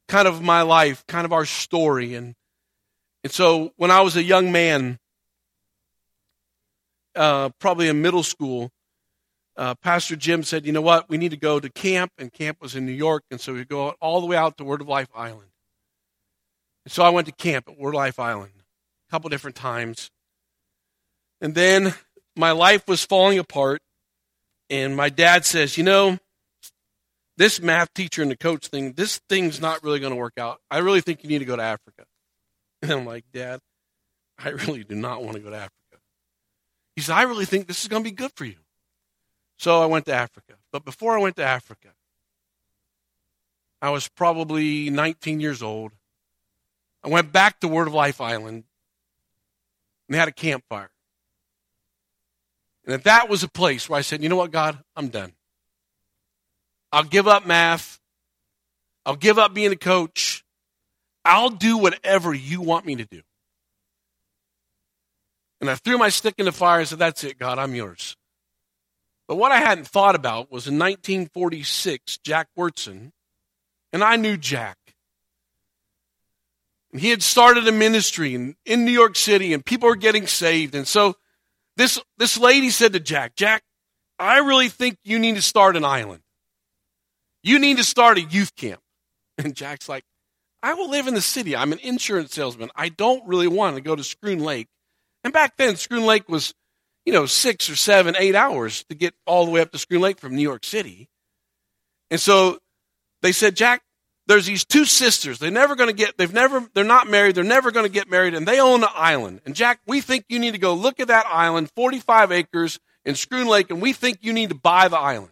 kind 0.07 0.27
of 0.27 0.41
my 0.41 0.61
life, 0.61 1.03
kind 1.07 1.25
of 1.25 1.33
our 1.33 1.45
story. 1.45 2.13
And 2.13 2.35
And 3.23 3.31
so 3.31 3.73
when 3.75 3.91
I 3.91 4.01
was 4.01 4.15
a 4.15 4.23
young 4.23 4.51
man, 4.51 4.99
uh, 7.15 7.49
probably 7.59 7.87
in 7.87 8.01
middle 8.01 8.23
school, 8.23 8.71
uh, 9.57 9.75
Pastor 9.75 10.15
Jim 10.15 10.43
said, 10.43 10.65
you 10.65 10.71
know 10.71 10.81
what, 10.81 11.09
we 11.09 11.17
need 11.17 11.31
to 11.31 11.37
go 11.37 11.59
to 11.59 11.69
camp, 11.69 12.11
and 12.17 12.31
camp 12.31 12.57
was 12.61 12.75
in 12.75 12.85
New 12.85 12.91
York, 12.91 13.23
and 13.31 13.39
so 13.39 13.53
we 13.53 13.65
go 13.65 13.89
all 14.01 14.21
the 14.21 14.27
way 14.27 14.37
out 14.37 14.57
to 14.57 14.63
Word 14.63 14.81
of 14.81 14.87
Life 14.87 15.09
Island. 15.13 15.49
And 16.85 16.91
so 16.91 17.03
I 17.03 17.09
went 17.09 17.27
to 17.27 17.33
camp 17.33 17.69
at 17.69 17.77
Word 17.77 17.89
of 17.89 17.95
Life 17.95 18.19
Island 18.19 18.53
a 18.57 19.11
couple 19.11 19.29
different 19.29 19.55
times. 19.55 20.09
And 21.41 21.53
then 21.53 21.93
my 22.35 22.51
life 22.51 22.87
was 22.87 23.05
falling 23.05 23.39
apart, 23.39 23.81
and 24.69 24.95
my 24.95 25.09
dad 25.09 25.45
says, 25.45 25.77
you 25.77 25.83
know, 25.83 26.17
this 27.37 27.61
math 27.61 27.93
teacher 27.93 28.21
and 28.21 28.31
the 28.31 28.37
coach 28.37 28.67
thing, 28.67 28.93
this 28.93 29.19
thing's 29.27 29.59
not 29.59 29.83
really 29.83 29.99
going 29.99 30.13
to 30.13 30.19
work 30.19 30.37
out. 30.37 30.59
I 30.69 30.77
really 30.79 31.01
think 31.01 31.23
you 31.23 31.29
need 31.29 31.39
to 31.39 31.45
go 31.45 31.55
to 31.55 31.63
Africa. 31.63 32.05
And 32.83 32.91
I'm 32.91 33.05
like, 33.05 33.25
Dad, 33.31 33.59
I 34.39 34.49
really 34.49 34.83
do 34.83 34.95
not 34.95 35.23
want 35.23 35.35
to 35.35 35.39
go 35.43 35.51
to 35.51 35.55
Africa. 35.55 35.80
He 36.95 37.01
said, 37.01 37.15
I 37.15 37.23
really 37.23 37.45
think 37.45 37.67
this 37.67 37.81
is 37.81 37.87
going 37.87 38.03
to 38.03 38.09
be 38.09 38.15
good 38.15 38.31
for 38.35 38.45
you. 38.45 38.57
So 39.57 39.81
I 39.81 39.85
went 39.85 40.05
to 40.05 40.13
Africa. 40.13 40.53
But 40.71 40.85
before 40.85 41.17
I 41.17 41.21
went 41.21 41.35
to 41.37 41.43
Africa, 41.43 41.89
I 43.81 43.89
was 43.89 44.07
probably 44.07 44.89
19 44.89 45.39
years 45.39 45.61
old. 45.61 45.91
I 47.03 47.09
went 47.09 47.31
back 47.31 47.59
to 47.59 47.67
Word 47.67 47.87
of 47.87 47.93
Life 47.93 48.21
Island 48.21 48.63
and 50.07 50.15
they 50.15 50.17
had 50.17 50.27
a 50.27 50.33
campfire. 50.33 50.91
And 52.85 53.01
that 53.03 53.29
was 53.29 53.43
a 53.43 53.47
place 53.47 53.87
where 53.89 53.97
I 53.97 54.01
said, 54.01 54.21
you 54.21 54.29
know 54.29 54.35
what, 54.35 54.51
God, 54.51 54.79
I'm 54.95 55.09
done. 55.09 55.33
I'll 56.91 57.03
give 57.03 57.27
up 57.27 57.45
math. 57.45 57.99
I'll 59.05 59.15
give 59.15 59.39
up 59.39 59.53
being 59.53 59.71
a 59.71 59.77
coach. 59.77 60.43
I'll 61.23 61.49
do 61.49 61.77
whatever 61.77 62.33
you 62.33 62.61
want 62.61 62.85
me 62.85 62.95
to 62.97 63.05
do. 63.05 63.21
And 65.61 65.69
I 65.69 65.75
threw 65.75 65.97
my 65.97 66.09
stick 66.09 66.35
in 66.39 66.45
the 66.45 66.51
fire 66.51 66.79
and 66.79 66.87
said, 66.87 66.99
That's 66.99 67.23
it, 67.23 67.37
God, 67.37 67.59
I'm 67.59 67.75
yours. 67.75 68.17
But 69.27 69.35
what 69.35 69.51
I 69.51 69.59
hadn't 69.59 69.87
thought 69.87 70.15
about 70.15 70.51
was 70.51 70.67
in 70.67 70.77
1946, 70.77 72.17
Jack 72.17 72.49
Wyrtzen, 72.57 73.11
and 73.93 74.03
I 74.03 74.17
knew 74.17 74.35
Jack. 74.35 74.77
And 76.91 76.99
he 76.99 77.11
had 77.11 77.23
started 77.23 77.67
a 77.67 77.71
ministry 77.71 78.35
in, 78.35 78.55
in 78.65 78.83
New 78.83 78.91
York 78.91 79.15
City, 79.15 79.53
and 79.53 79.63
people 79.63 79.87
were 79.87 79.95
getting 79.95 80.27
saved. 80.27 80.75
And 80.75 80.85
so 80.85 81.15
this, 81.77 82.01
this 82.17 82.37
lady 82.37 82.69
said 82.71 82.91
to 82.93 82.99
Jack, 82.99 83.35
Jack, 83.35 83.63
I 84.19 84.39
really 84.39 84.67
think 84.67 84.97
you 85.03 85.17
need 85.17 85.35
to 85.35 85.41
start 85.41 85.77
an 85.77 85.85
island. 85.85 86.23
You 87.43 87.59
need 87.59 87.77
to 87.77 87.83
start 87.83 88.17
a 88.17 88.21
youth 88.21 88.55
camp. 88.55 88.81
And 89.37 89.55
Jack's 89.55 89.89
like, 89.89 90.03
I 90.61 90.75
will 90.75 90.89
live 90.89 91.07
in 91.07 91.15
the 91.15 91.21
city. 91.21 91.55
I'm 91.55 91.71
an 91.71 91.79
insurance 91.79 92.35
salesman. 92.35 92.69
I 92.75 92.89
don't 92.89 93.25
really 93.25 93.47
want 93.47 93.75
to 93.77 93.81
go 93.81 93.95
to 93.95 94.03
Schroon 94.03 94.41
Lake. 94.41 94.67
And 95.23 95.33
back 95.33 95.57
then, 95.57 95.75
Schroon 95.75 96.05
Lake 96.05 96.27
was, 96.27 96.53
you 97.05 97.13
know, 97.13 97.25
six 97.25 97.69
or 97.69 97.75
seven, 97.75 98.15
eight 98.17 98.35
hours 98.35 98.83
to 98.89 98.95
get 98.95 99.13
all 99.25 99.45
the 99.45 99.51
way 99.51 99.61
up 99.61 99.71
to 99.71 99.77
Schroon 99.77 100.01
Lake 100.01 100.19
from 100.19 100.35
New 100.35 100.41
York 100.41 100.63
City. 100.63 101.09
And 102.09 102.19
so 102.19 102.59
they 103.21 103.31
said, 103.31 103.55
Jack, 103.55 103.81
there's 104.27 104.45
these 104.45 104.65
two 104.65 104.85
sisters. 104.85 105.39
They're 105.39 105.51
never 105.51 105.75
going 105.75 105.89
to 105.89 105.95
get, 105.95 106.17
they've 106.17 106.33
never, 106.33 106.67
they're 106.73 106.83
not 106.83 107.09
married. 107.09 107.35
They're 107.35 107.43
never 107.43 107.71
going 107.71 107.85
to 107.85 107.91
get 107.91 108.09
married 108.09 108.33
and 108.33 108.47
they 108.47 108.59
own 108.59 108.83
an 108.83 108.89
island. 108.93 109.41
And 109.45 109.55
Jack, 109.55 109.79
we 109.87 110.01
think 110.01 110.25
you 110.29 110.39
need 110.39 110.51
to 110.51 110.57
go 110.57 110.73
look 110.73 110.99
at 110.99 111.07
that 111.07 111.25
island, 111.27 111.69
45 111.75 112.31
acres 112.31 112.79
in 113.05 113.15
Schroon 113.15 113.47
Lake, 113.47 113.71
and 113.71 113.81
we 113.81 113.93
think 113.93 114.19
you 114.21 114.33
need 114.33 114.49
to 114.49 114.55
buy 114.55 114.87
the 114.87 114.97
island. 114.97 115.31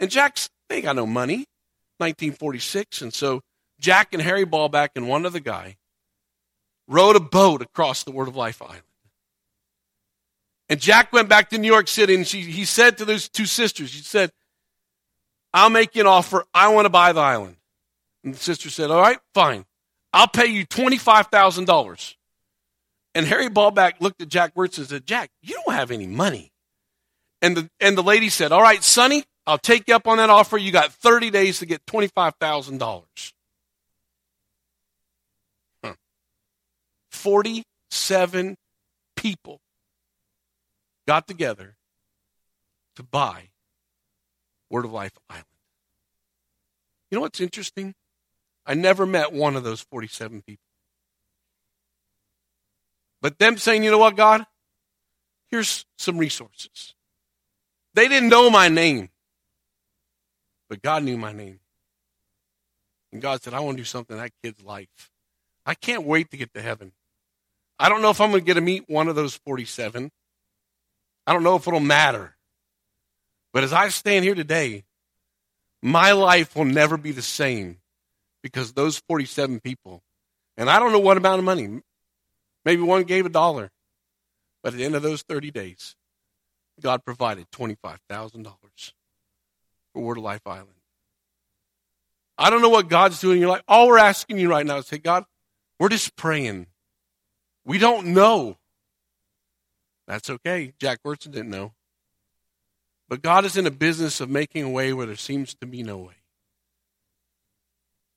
And 0.00 0.10
Jack's, 0.10 0.50
they 0.68 0.76
ain't 0.76 0.84
got 0.84 0.96
no 0.96 1.06
money, 1.06 1.46
1946. 1.98 3.02
And 3.02 3.14
so 3.14 3.40
Jack 3.80 4.12
and 4.12 4.22
Harry 4.22 4.44
Bollback 4.44 4.90
and 4.96 5.08
one 5.08 5.24
other 5.24 5.40
guy 5.40 5.76
rowed 6.88 7.16
a 7.16 7.20
boat 7.20 7.62
across 7.62 8.04
the 8.04 8.10
Word 8.10 8.28
of 8.28 8.36
Life 8.36 8.62
Island. 8.62 8.82
And 10.68 10.80
Jack 10.80 11.12
went 11.12 11.28
back 11.28 11.50
to 11.50 11.58
New 11.58 11.70
York 11.70 11.88
City 11.88 12.14
and 12.14 12.26
she, 12.26 12.40
he 12.40 12.64
said 12.64 12.98
to 12.98 13.04
those 13.04 13.28
two 13.28 13.46
sisters, 13.46 13.92
he 13.92 14.00
said, 14.00 14.30
I'll 15.52 15.70
make 15.70 15.94
you 15.94 16.00
an 16.00 16.06
offer. 16.06 16.44
I 16.52 16.68
want 16.68 16.86
to 16.86 16.90
buy 16.90 17.12
the 17.12 17.20
island. 17.20 17.56
And 18.24 18.34
the 18.34 18.38
sister 18.38 18.70
said, 18.70 18.90
All 18.90 19.00
right, 19.00 19.18
fine. 19.34 19.64
I'll 20.12 20.28
pay 20.28 20.46
you 20.46 20.66
$25,000. 20.66 22.14
And 23.14 23.26
Harry 23.26 23.48
Bollback 23.48 23.94
looked 24.00 24.20
at 24.22 24.28
Jack 24.28 24.52
Wirtz 24.56 24.78
and 24.78 24.86
said, 24.88 25.06
Jack, 25.06 25.30
you 25.42 25.60
don't 25.64 25.74
have 25.74 25.90
any 25.90 26.06
money. 26.06 26.52
And 27.42 27.56
the, 27.56 27.70
and 27.78 27.96
the 27.96 28.02
lady 28.02 28.30
said, 28.30 28.50
All 28.50 28.62
right, 28.62 28.82
Sonny, 28.82 29.24
I'll 29.46 29.58
take 29.58 29.86
you 29.86 29.94
up 29.94 30.08
on 30.08 30.16
that 30.16 30.30
offer. 30.30 30.56
You 30.56 30.72
got 30.72 30.92
30 30.92 31.30
days 31.30 31.58
to 31.58 31.66
get 31.66 31.84
$25,000. 31.86 33.32
47 37.24 38.58
people 39.16 39.62
got 41.08 41.26
together 41.26 41.74
to 42.96 43.02
buy 43.02 43.48
Word 44.68 44.84
of 44.84 44.92
Life 44.92 45.16
Island. 45.30 45.46
You 47.10 47.16
know 47.16 47.22
what's 47.22 47.40
interesting? 47.40 47.94
I 48.66 48.74
never 48.74 49.06
met 49.06 49.32
one 49.32 49.56
of 49.56 49.64
those 49.64 49.80
47 49.80 50.42
people. 50.42 50.66
But 53.22 53.38
them 53.38 53.56
saying, 53.56 53.84
you 53.84 53.90
know 53.90 53.96
what, 53.96 54.16
God? 54.16 54.44
Here's 55.50 55.86
some 55.96 56.18
resources. 56.18 56.94
They 57.94 58.06
didn't 58.06 58.28
know 58.28 58.50
my 58.50 58.68
name, 58.68 59.08
but 60.68 60.82
God 60.82 61.04
knew 61.04 61.16
my 61.16 61.32
name. 61.32 61.60
And 63.12 63.22
God 63.22 63.42
said, 63.42 63.54
I 63.54 63.60
want 63.60 63.78
to 63.78 63.80
do 63.80 63.86
something 63.86 64.14
in 64.14 64.22
that 64.22 64.32
kid's 64.42 64.62
life. 64.62 65.10
I 65.64 65.72
can't 65.72 66.04
wait 66.04 66.30
to 66.30 66.36
get 66.36 66.52
to 66.52 66.60
heaven. 66.60 66.92
I 67.78 67.88
don't 67.88 68.02
know 68.02 68.10
if 68.10 68.20
I'm 68.20 68.30
going 68.30 68.42
to 68.42 68.46
get 68.46 68.54
to 68.54 68.60
meet 68.60 68.88
one 68.88 69.08
of 69.08 69.16
those 69.16 69.36
47. 69.36 70.10
I 71.26 71.32
don't 71.32 71.42
know 71.42 71.56
if 71.56 71.66
it'll 71.66 71.80
matter. 71.80 72.36
But 73.52 73.64
as 73.64 73.72
I 73.72 73.88
stand 73.88 74.24
here 74.24 74.34
today, 74.34 74.84
my 75.82 76.12
life 76.12 76.56
will 76.56 76.64
never 76.64 76.96
be 76.96 77.12
the 77.12 77.22
same 77.22 77.78
because 78.42 78.72
those 78.72 78.98
47 79.08 79.60
people, 79.60 80.02
and 80.56 80.68
I 80.68 80.78
don't 80.78 80.92
know 80.92 80.98
what 80.98 81.16
amount 81.16 81.38
of 81.38 81.44
money, 81.44 81.80
maybe 82.64 82.82
one 82.82 83.04
gave 83.04 83.26
a 83.26 83.30
dollar, 83.30 83.70
but 84.62 84.72
at 84.72 84.78
the 84.78 84.84
end 84.84 84.94
of 84.94 85.02
those 85.02 85.22
30 85.22 85.50
days, 85.50 85.96
God 86.80 87.04
provided 87.04 87.50
$25,000 87.50 88.54
for 89.92 90.02
Word 90.02 90.18
of 90.18 90.24
Life 90.24 90.46
Island. 90.46 90.68
I 92.36 92.50
don't 92.50 92.62
know 92.62 92.68
what 92.68 92.88
God's 92.88 93.20
doing 93.20 93.36
in 93.36 93.40
your 93.42 93.50
life. 93.50 93.62
All 93.68 93.88
we're 93.88 93.98
asking 93.98 94.38
you 94.38 94.50
right 94.50 94.66
now 94.66 94.78
is 94.78 94.86
say, 94.86 94.98
God, 94.98 95.24
we're 95.78 95.88
just 95.88 96.16
praying 96.16 96.66
we 97.64 97.78
don't 97.78 98.08
know. 98.08 98.56
That's 100.06 100.28
okay. 100.28 100.72
Jack 100.78 101.00
Wyrtzen 101.04 101.32
didn't 101.32 101.50
know. 101.50 101.72
But 103.08 103.22
God 103.22 103.44
is 103.44 103.56
in 103.56 103.66
a 103.66 103.70
business 103.70 104.20
of 104.20 104.28
making 104.30 104.64
a 104.64 104.70
way 104.70 104.92
where 104.92 105.06
there 105.06 105.16
seems 105.16 105.54
to 105.54 105.66
be 105.66 105.82
no 105.82 105.98
way. 105.98 106.14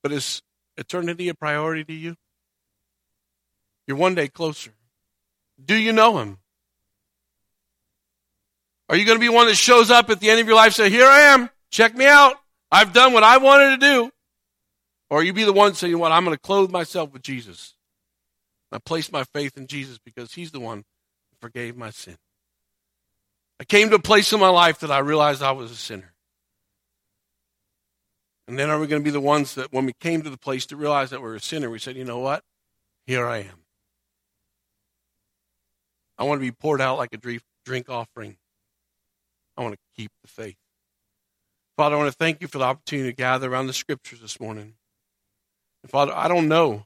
But 0.03 0.11
is 0.11 0.41
eternity 0.77 1.29
a 1.29 1.33
priority 1.33 1.83
to 1.83 1.93
you? 1.93 2.15
You're 3.85 3.97
one 3.97 4.15
day 4.15 4.27
closer. 4.27 4.71
Do 5.63 5.75
you 5.75 5.93
know 5.93 6.17
Him? 6.17 6.37
Are 8.89 8.95
you 8.95 9.05
going 9.05 9.17
to 9.17 9.21
be 9.21 9.29
one 9.29 9.47
that 9.47 9.55
shows 9.55 9.91
up 9.91 10.09
at 10.09 10.19
the 10.19 10.29
end 10.29 10.39
of 10.39 10.47
your 10.47 10.55
life 10.55 10.73
say, 10.73 10.89
Here 10.89 11.05
I 11.05 11.21
am, 11.33 11.49
check 11.71 11.95
me 11.95 12.05
out. 12.05 12.35
I've 12.71 12.93
done 12.93 13.13
what 13.13 13.23
I 13.23 13.37
wanted 13.37 13.71
to 13.71 13.77
do. 13.77 14.11
Or 15.09 15.23
you 15.23 15.31
be 15.31 15.45
the 15.45 15.53
one 15.53 15.73
saying, 15.73 15.97
What? 15.97 16.11
I'm 16.11 16.23
going 16.23 16.35
to 16.35 16.41
clothe 16.41 16.71
myself 16.71 17.11
with 17.11 17.21
Jesus. 17.21 17.75
I 18.71 18.79
placed 18.79 19.11
my 19.11 19.23
faith 19.23 19.57
in 19.57 19.67
Jesus 19.67 19.97
because 19.97 20.33
He's 20.33 20.51
the 20.51 20.59
one 20.59 20.79
who 20.79 21.37
forgave 21.39 21.77
my 21.77 21.89
sin. 21.89 22.17
I 23.59 23.63
came 23.63 23.89
to 23.89 23.95
a 23.95 23.99
place 23.99 24.31
in 24.33 24.39
my 24.39 24.49
life 24.49 24.79
that 24.79 24.91
I 24.91 24.99
realized 24.99 25.41
I 25.41 25.51
was 25.51 25.71
a 25.71 25.75
sinner. 25.75 26.13
And 28.47 28.57
then 28.57 28.69
are 28.69 28.79
we 28.79 28.87
going 28.87 29.01
to 29.01 29.05
be 29.05 29.11
the 29.11 29.19
ones 29.19 29.55
that, 29.55 29.73
when 29.73 29.85
we 29.85 29.93
came 29.99 30.21
to 30.21 30.29
the 30.29 30.37
place 30.37 30.65
to 30.67 30.75
realize 30.75 31.09
that 31.09 31.21
we're 31.21 31.35
a 31.35 31.41
sinner, 31.41 31.69
we 31.69 31.79
said, 31.79 31.97
you 31.97 32.05
know 32.05 32.19
what? 32.19 32.43
Here 33.05 33.27
I 33.27 33.39
am. 33.39 33.65
I 36.17 36.23
want 36.23 36.39
to 36.39 36.45
be 36.45 36.51
poured 36.51 36.81
out 36.81 36.97
like 36.97 37.13
a 37.13 37.39
drink 37.65 37.89
offering. 37.89 38.37
I 39.57 39.63
want 39.63 39.73
to 39.73 39.79
keep 39.95 40.11
the 40.21 40.29
faith. 40.29 40.55
Father, 41.75 41.95
I 41.95 41.99
want 41.99 42.11
to 42.11 42.17
thank 42.17 42.41
you 42.41 42.47
for 42.47 42.57
the 42.57 42.63
opportunity 42.63 43.09
to 43.09 43.15
gather 43.15 43.51
around 43.51 43.67
the 43.67 43.73
scriptures 43.73 44.19
this 44.19 44.39
morning. 44.39 44.75
And 45.83 45.91
Father, 45.91 46.13
I 46.15 46.27
don't 46.27 46.47
know 46.47 46.85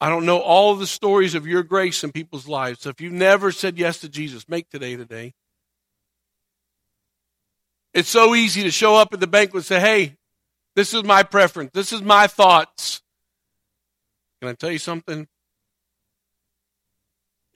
I 0.00 0.08
don't 0.08 0.24
know 0.24 0.38
all 0.38 0.76
the 0.76 0.86
stories 0.86 1.34
of 1.34 1.46
your 1.46 1.62
grace 1.62 2.02
in 2.02 2.12
people's 2.12 2.48
lives. 2.48 2.80
So 2.80 2.88
if 2.88 3.00
you've 3.00 3.12
never 3.12 3.52
said 3.52 3.78
yes 3.78 3.98
to 4.00 4.08
Jesus, 4.08 4.48
make 4.48 4.70
today 4.70 4.96
today. 4.96 5.34
It's 7.92 8.08
so 8.08 8.34
easy 8.34 8.62
to 8.62 8.70
show 8.70 8.96
up 8.96 9.12
at 9.12 9.20
the 9.20 9.26
banquet 9.26 9.56
and 9.56 9.64
say, 9.64 9.80
hey, 9.80 10.16
this 10.74 10.94
is 10.94 11.04
my 11.04 11.22
preference. 11.22 11.72
This 11.74 11.92
is 11.92 12.00
my 12.00 12.28
thoughts. 12.28 13.02
Can 14.40 14.48
I 14.48 14.54
tell 14.54 14.70
you 14.70 14.78
something? 14.78 15.28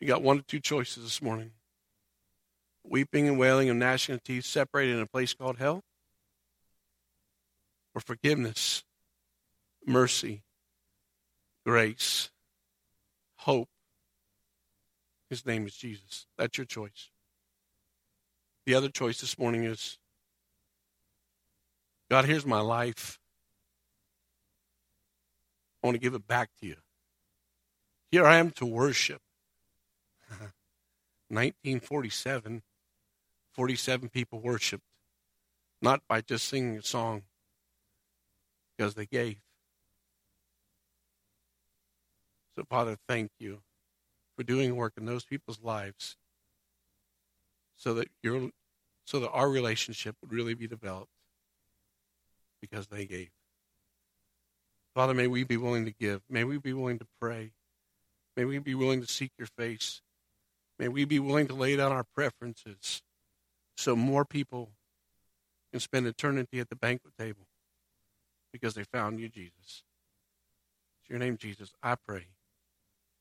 You 0.00 0.06
got 0.08 0.22
one 0.22 0.40
or 0.40 0.42
two 0.42 0.60
choices 0.60 1.02
this 1.02 1.22
morning 1.22 1.52
weeping 2.86 3.26
and 3.26 3.38
wailing 3.38 3.70
and 3.70 3.78
gnashing 3.78 4.14
of 4.14 4.22
teeth 4.22 4.44
separated 4.44 4.94
in 4.94 5.00
a 5.00 5.06
place 5.06 5.32
called 5.32 5.56
hell, 5.56 5.82
or 7.94 8.00
forgiveness, 8.02 8.84
mercy, 9.86 10.42
grace, 11.64 12.30
hope. 13.44 13.68
His 15.28 15.44
name 15.44 15.66
is 15.66 15.76
Jesus. 15.76 16.26
That's 16.38 16.56
your 16.56 16.64
choice. 16.64 17.10
The 18.66 18.74
other 18.74 18.88
choice 18.88 19.20
this 19.20 19.38
morning 19.38 19.64
is 19.64 19.98
God, 22.10 22.24
here's 22.24 22.46
my 22.46 22.60
life. 22.60 23.18
I 25.82 25.86
want 25.86 25.96
to 25.96 26.00
give 26.00 26.14
it 26.14 26.26
back 26.26 26.48
to 26.60 26.66
you. 26.66 26.76
Here 28.10 28.24
I 28.24 28.36
am 28.36 28.50
to 28.52 28.66
worship. 28.66 29.20
1947, 31.28 32.62
47 33.52 34.08
people 34.08 34.40
worshiped, 34.40 34.84
not 35.82 36.00
by 36.08 36.20
just 36.22 36.48
singing 36.48 36.78
a 36.78 36.82
song, 36.82 37.22
because 38.76 38.94
they 38.94 39.06
gave. 39.06 39.43
So, 42.56 42.64
Father, 42.68 42.96
thank 43.08 43.30
you 43.38 43.60
for 44.36 44.42
doing 44.44 44.76
work 44.76 44.94
in 44.96 45.06
those 45.06 45.24
people's 45.24 45.60
lives 45.62 46.16
so 47.76 47.94
that 47.94 48.08
your 48.22 48.50
so 49.04 49.20
that 49.20 49.30
our 49.30 49.50
relationship 49.50 50.16
would 50.22 50.32
really 50.32 50.54
be 50.54 50.66
developed 50.66 51.10
because 52.60 52.86
they 52.86 53.04
gave. 53.04 53.30
Father, 54.94 55.12
may 55.12 55.26
we 55.26 55.44
be 55.44 55.56
willing 55.56 55.84
to 55.84 55.92
give. 55.92 56.22
May 56.30 56.44
we 56.44 56.56
be 56.56 56.72
willing 56.72 56.98
to 56.98 57.06
pray. 57.20 57.52
May 58.36 58.44
we 58.44 58.58
be 58.58 58.74
willing 58.74 59.00
to 59.00 59.06
seek 59.06 59.32
your 59.36 59.48
face. 59.58 60.00
May 60.78 60.88
we 60.88 61.04
be 61.04 61.18
willing 61.18 61.46
to 61.48 61.54
lay 61.54 61.76
down 61.76 61.92
our 61.92 62.04
preferences 62.14 63.02
so 63.76 63.94
more 63.94 64.24
people 64.24 64.70
can 65.72 65.80
spend 65.80 66.06
eternity 66.06 66.60
at 66.60 66.68
the 66.68 66.76
banquet 66.76 67.12
table 67.18 67.46
because 68.52 68.74
they 68.74 68.84
found 68.84 69.20
you, 69.20 69.28
Jesus. 69.28 69.82
It's 71.00 71.10
your 71.10 71.18
name, 71.18 71.36
Jesus. 71.36 71.72
I 71.82 71.96
pray. 71.96 72.28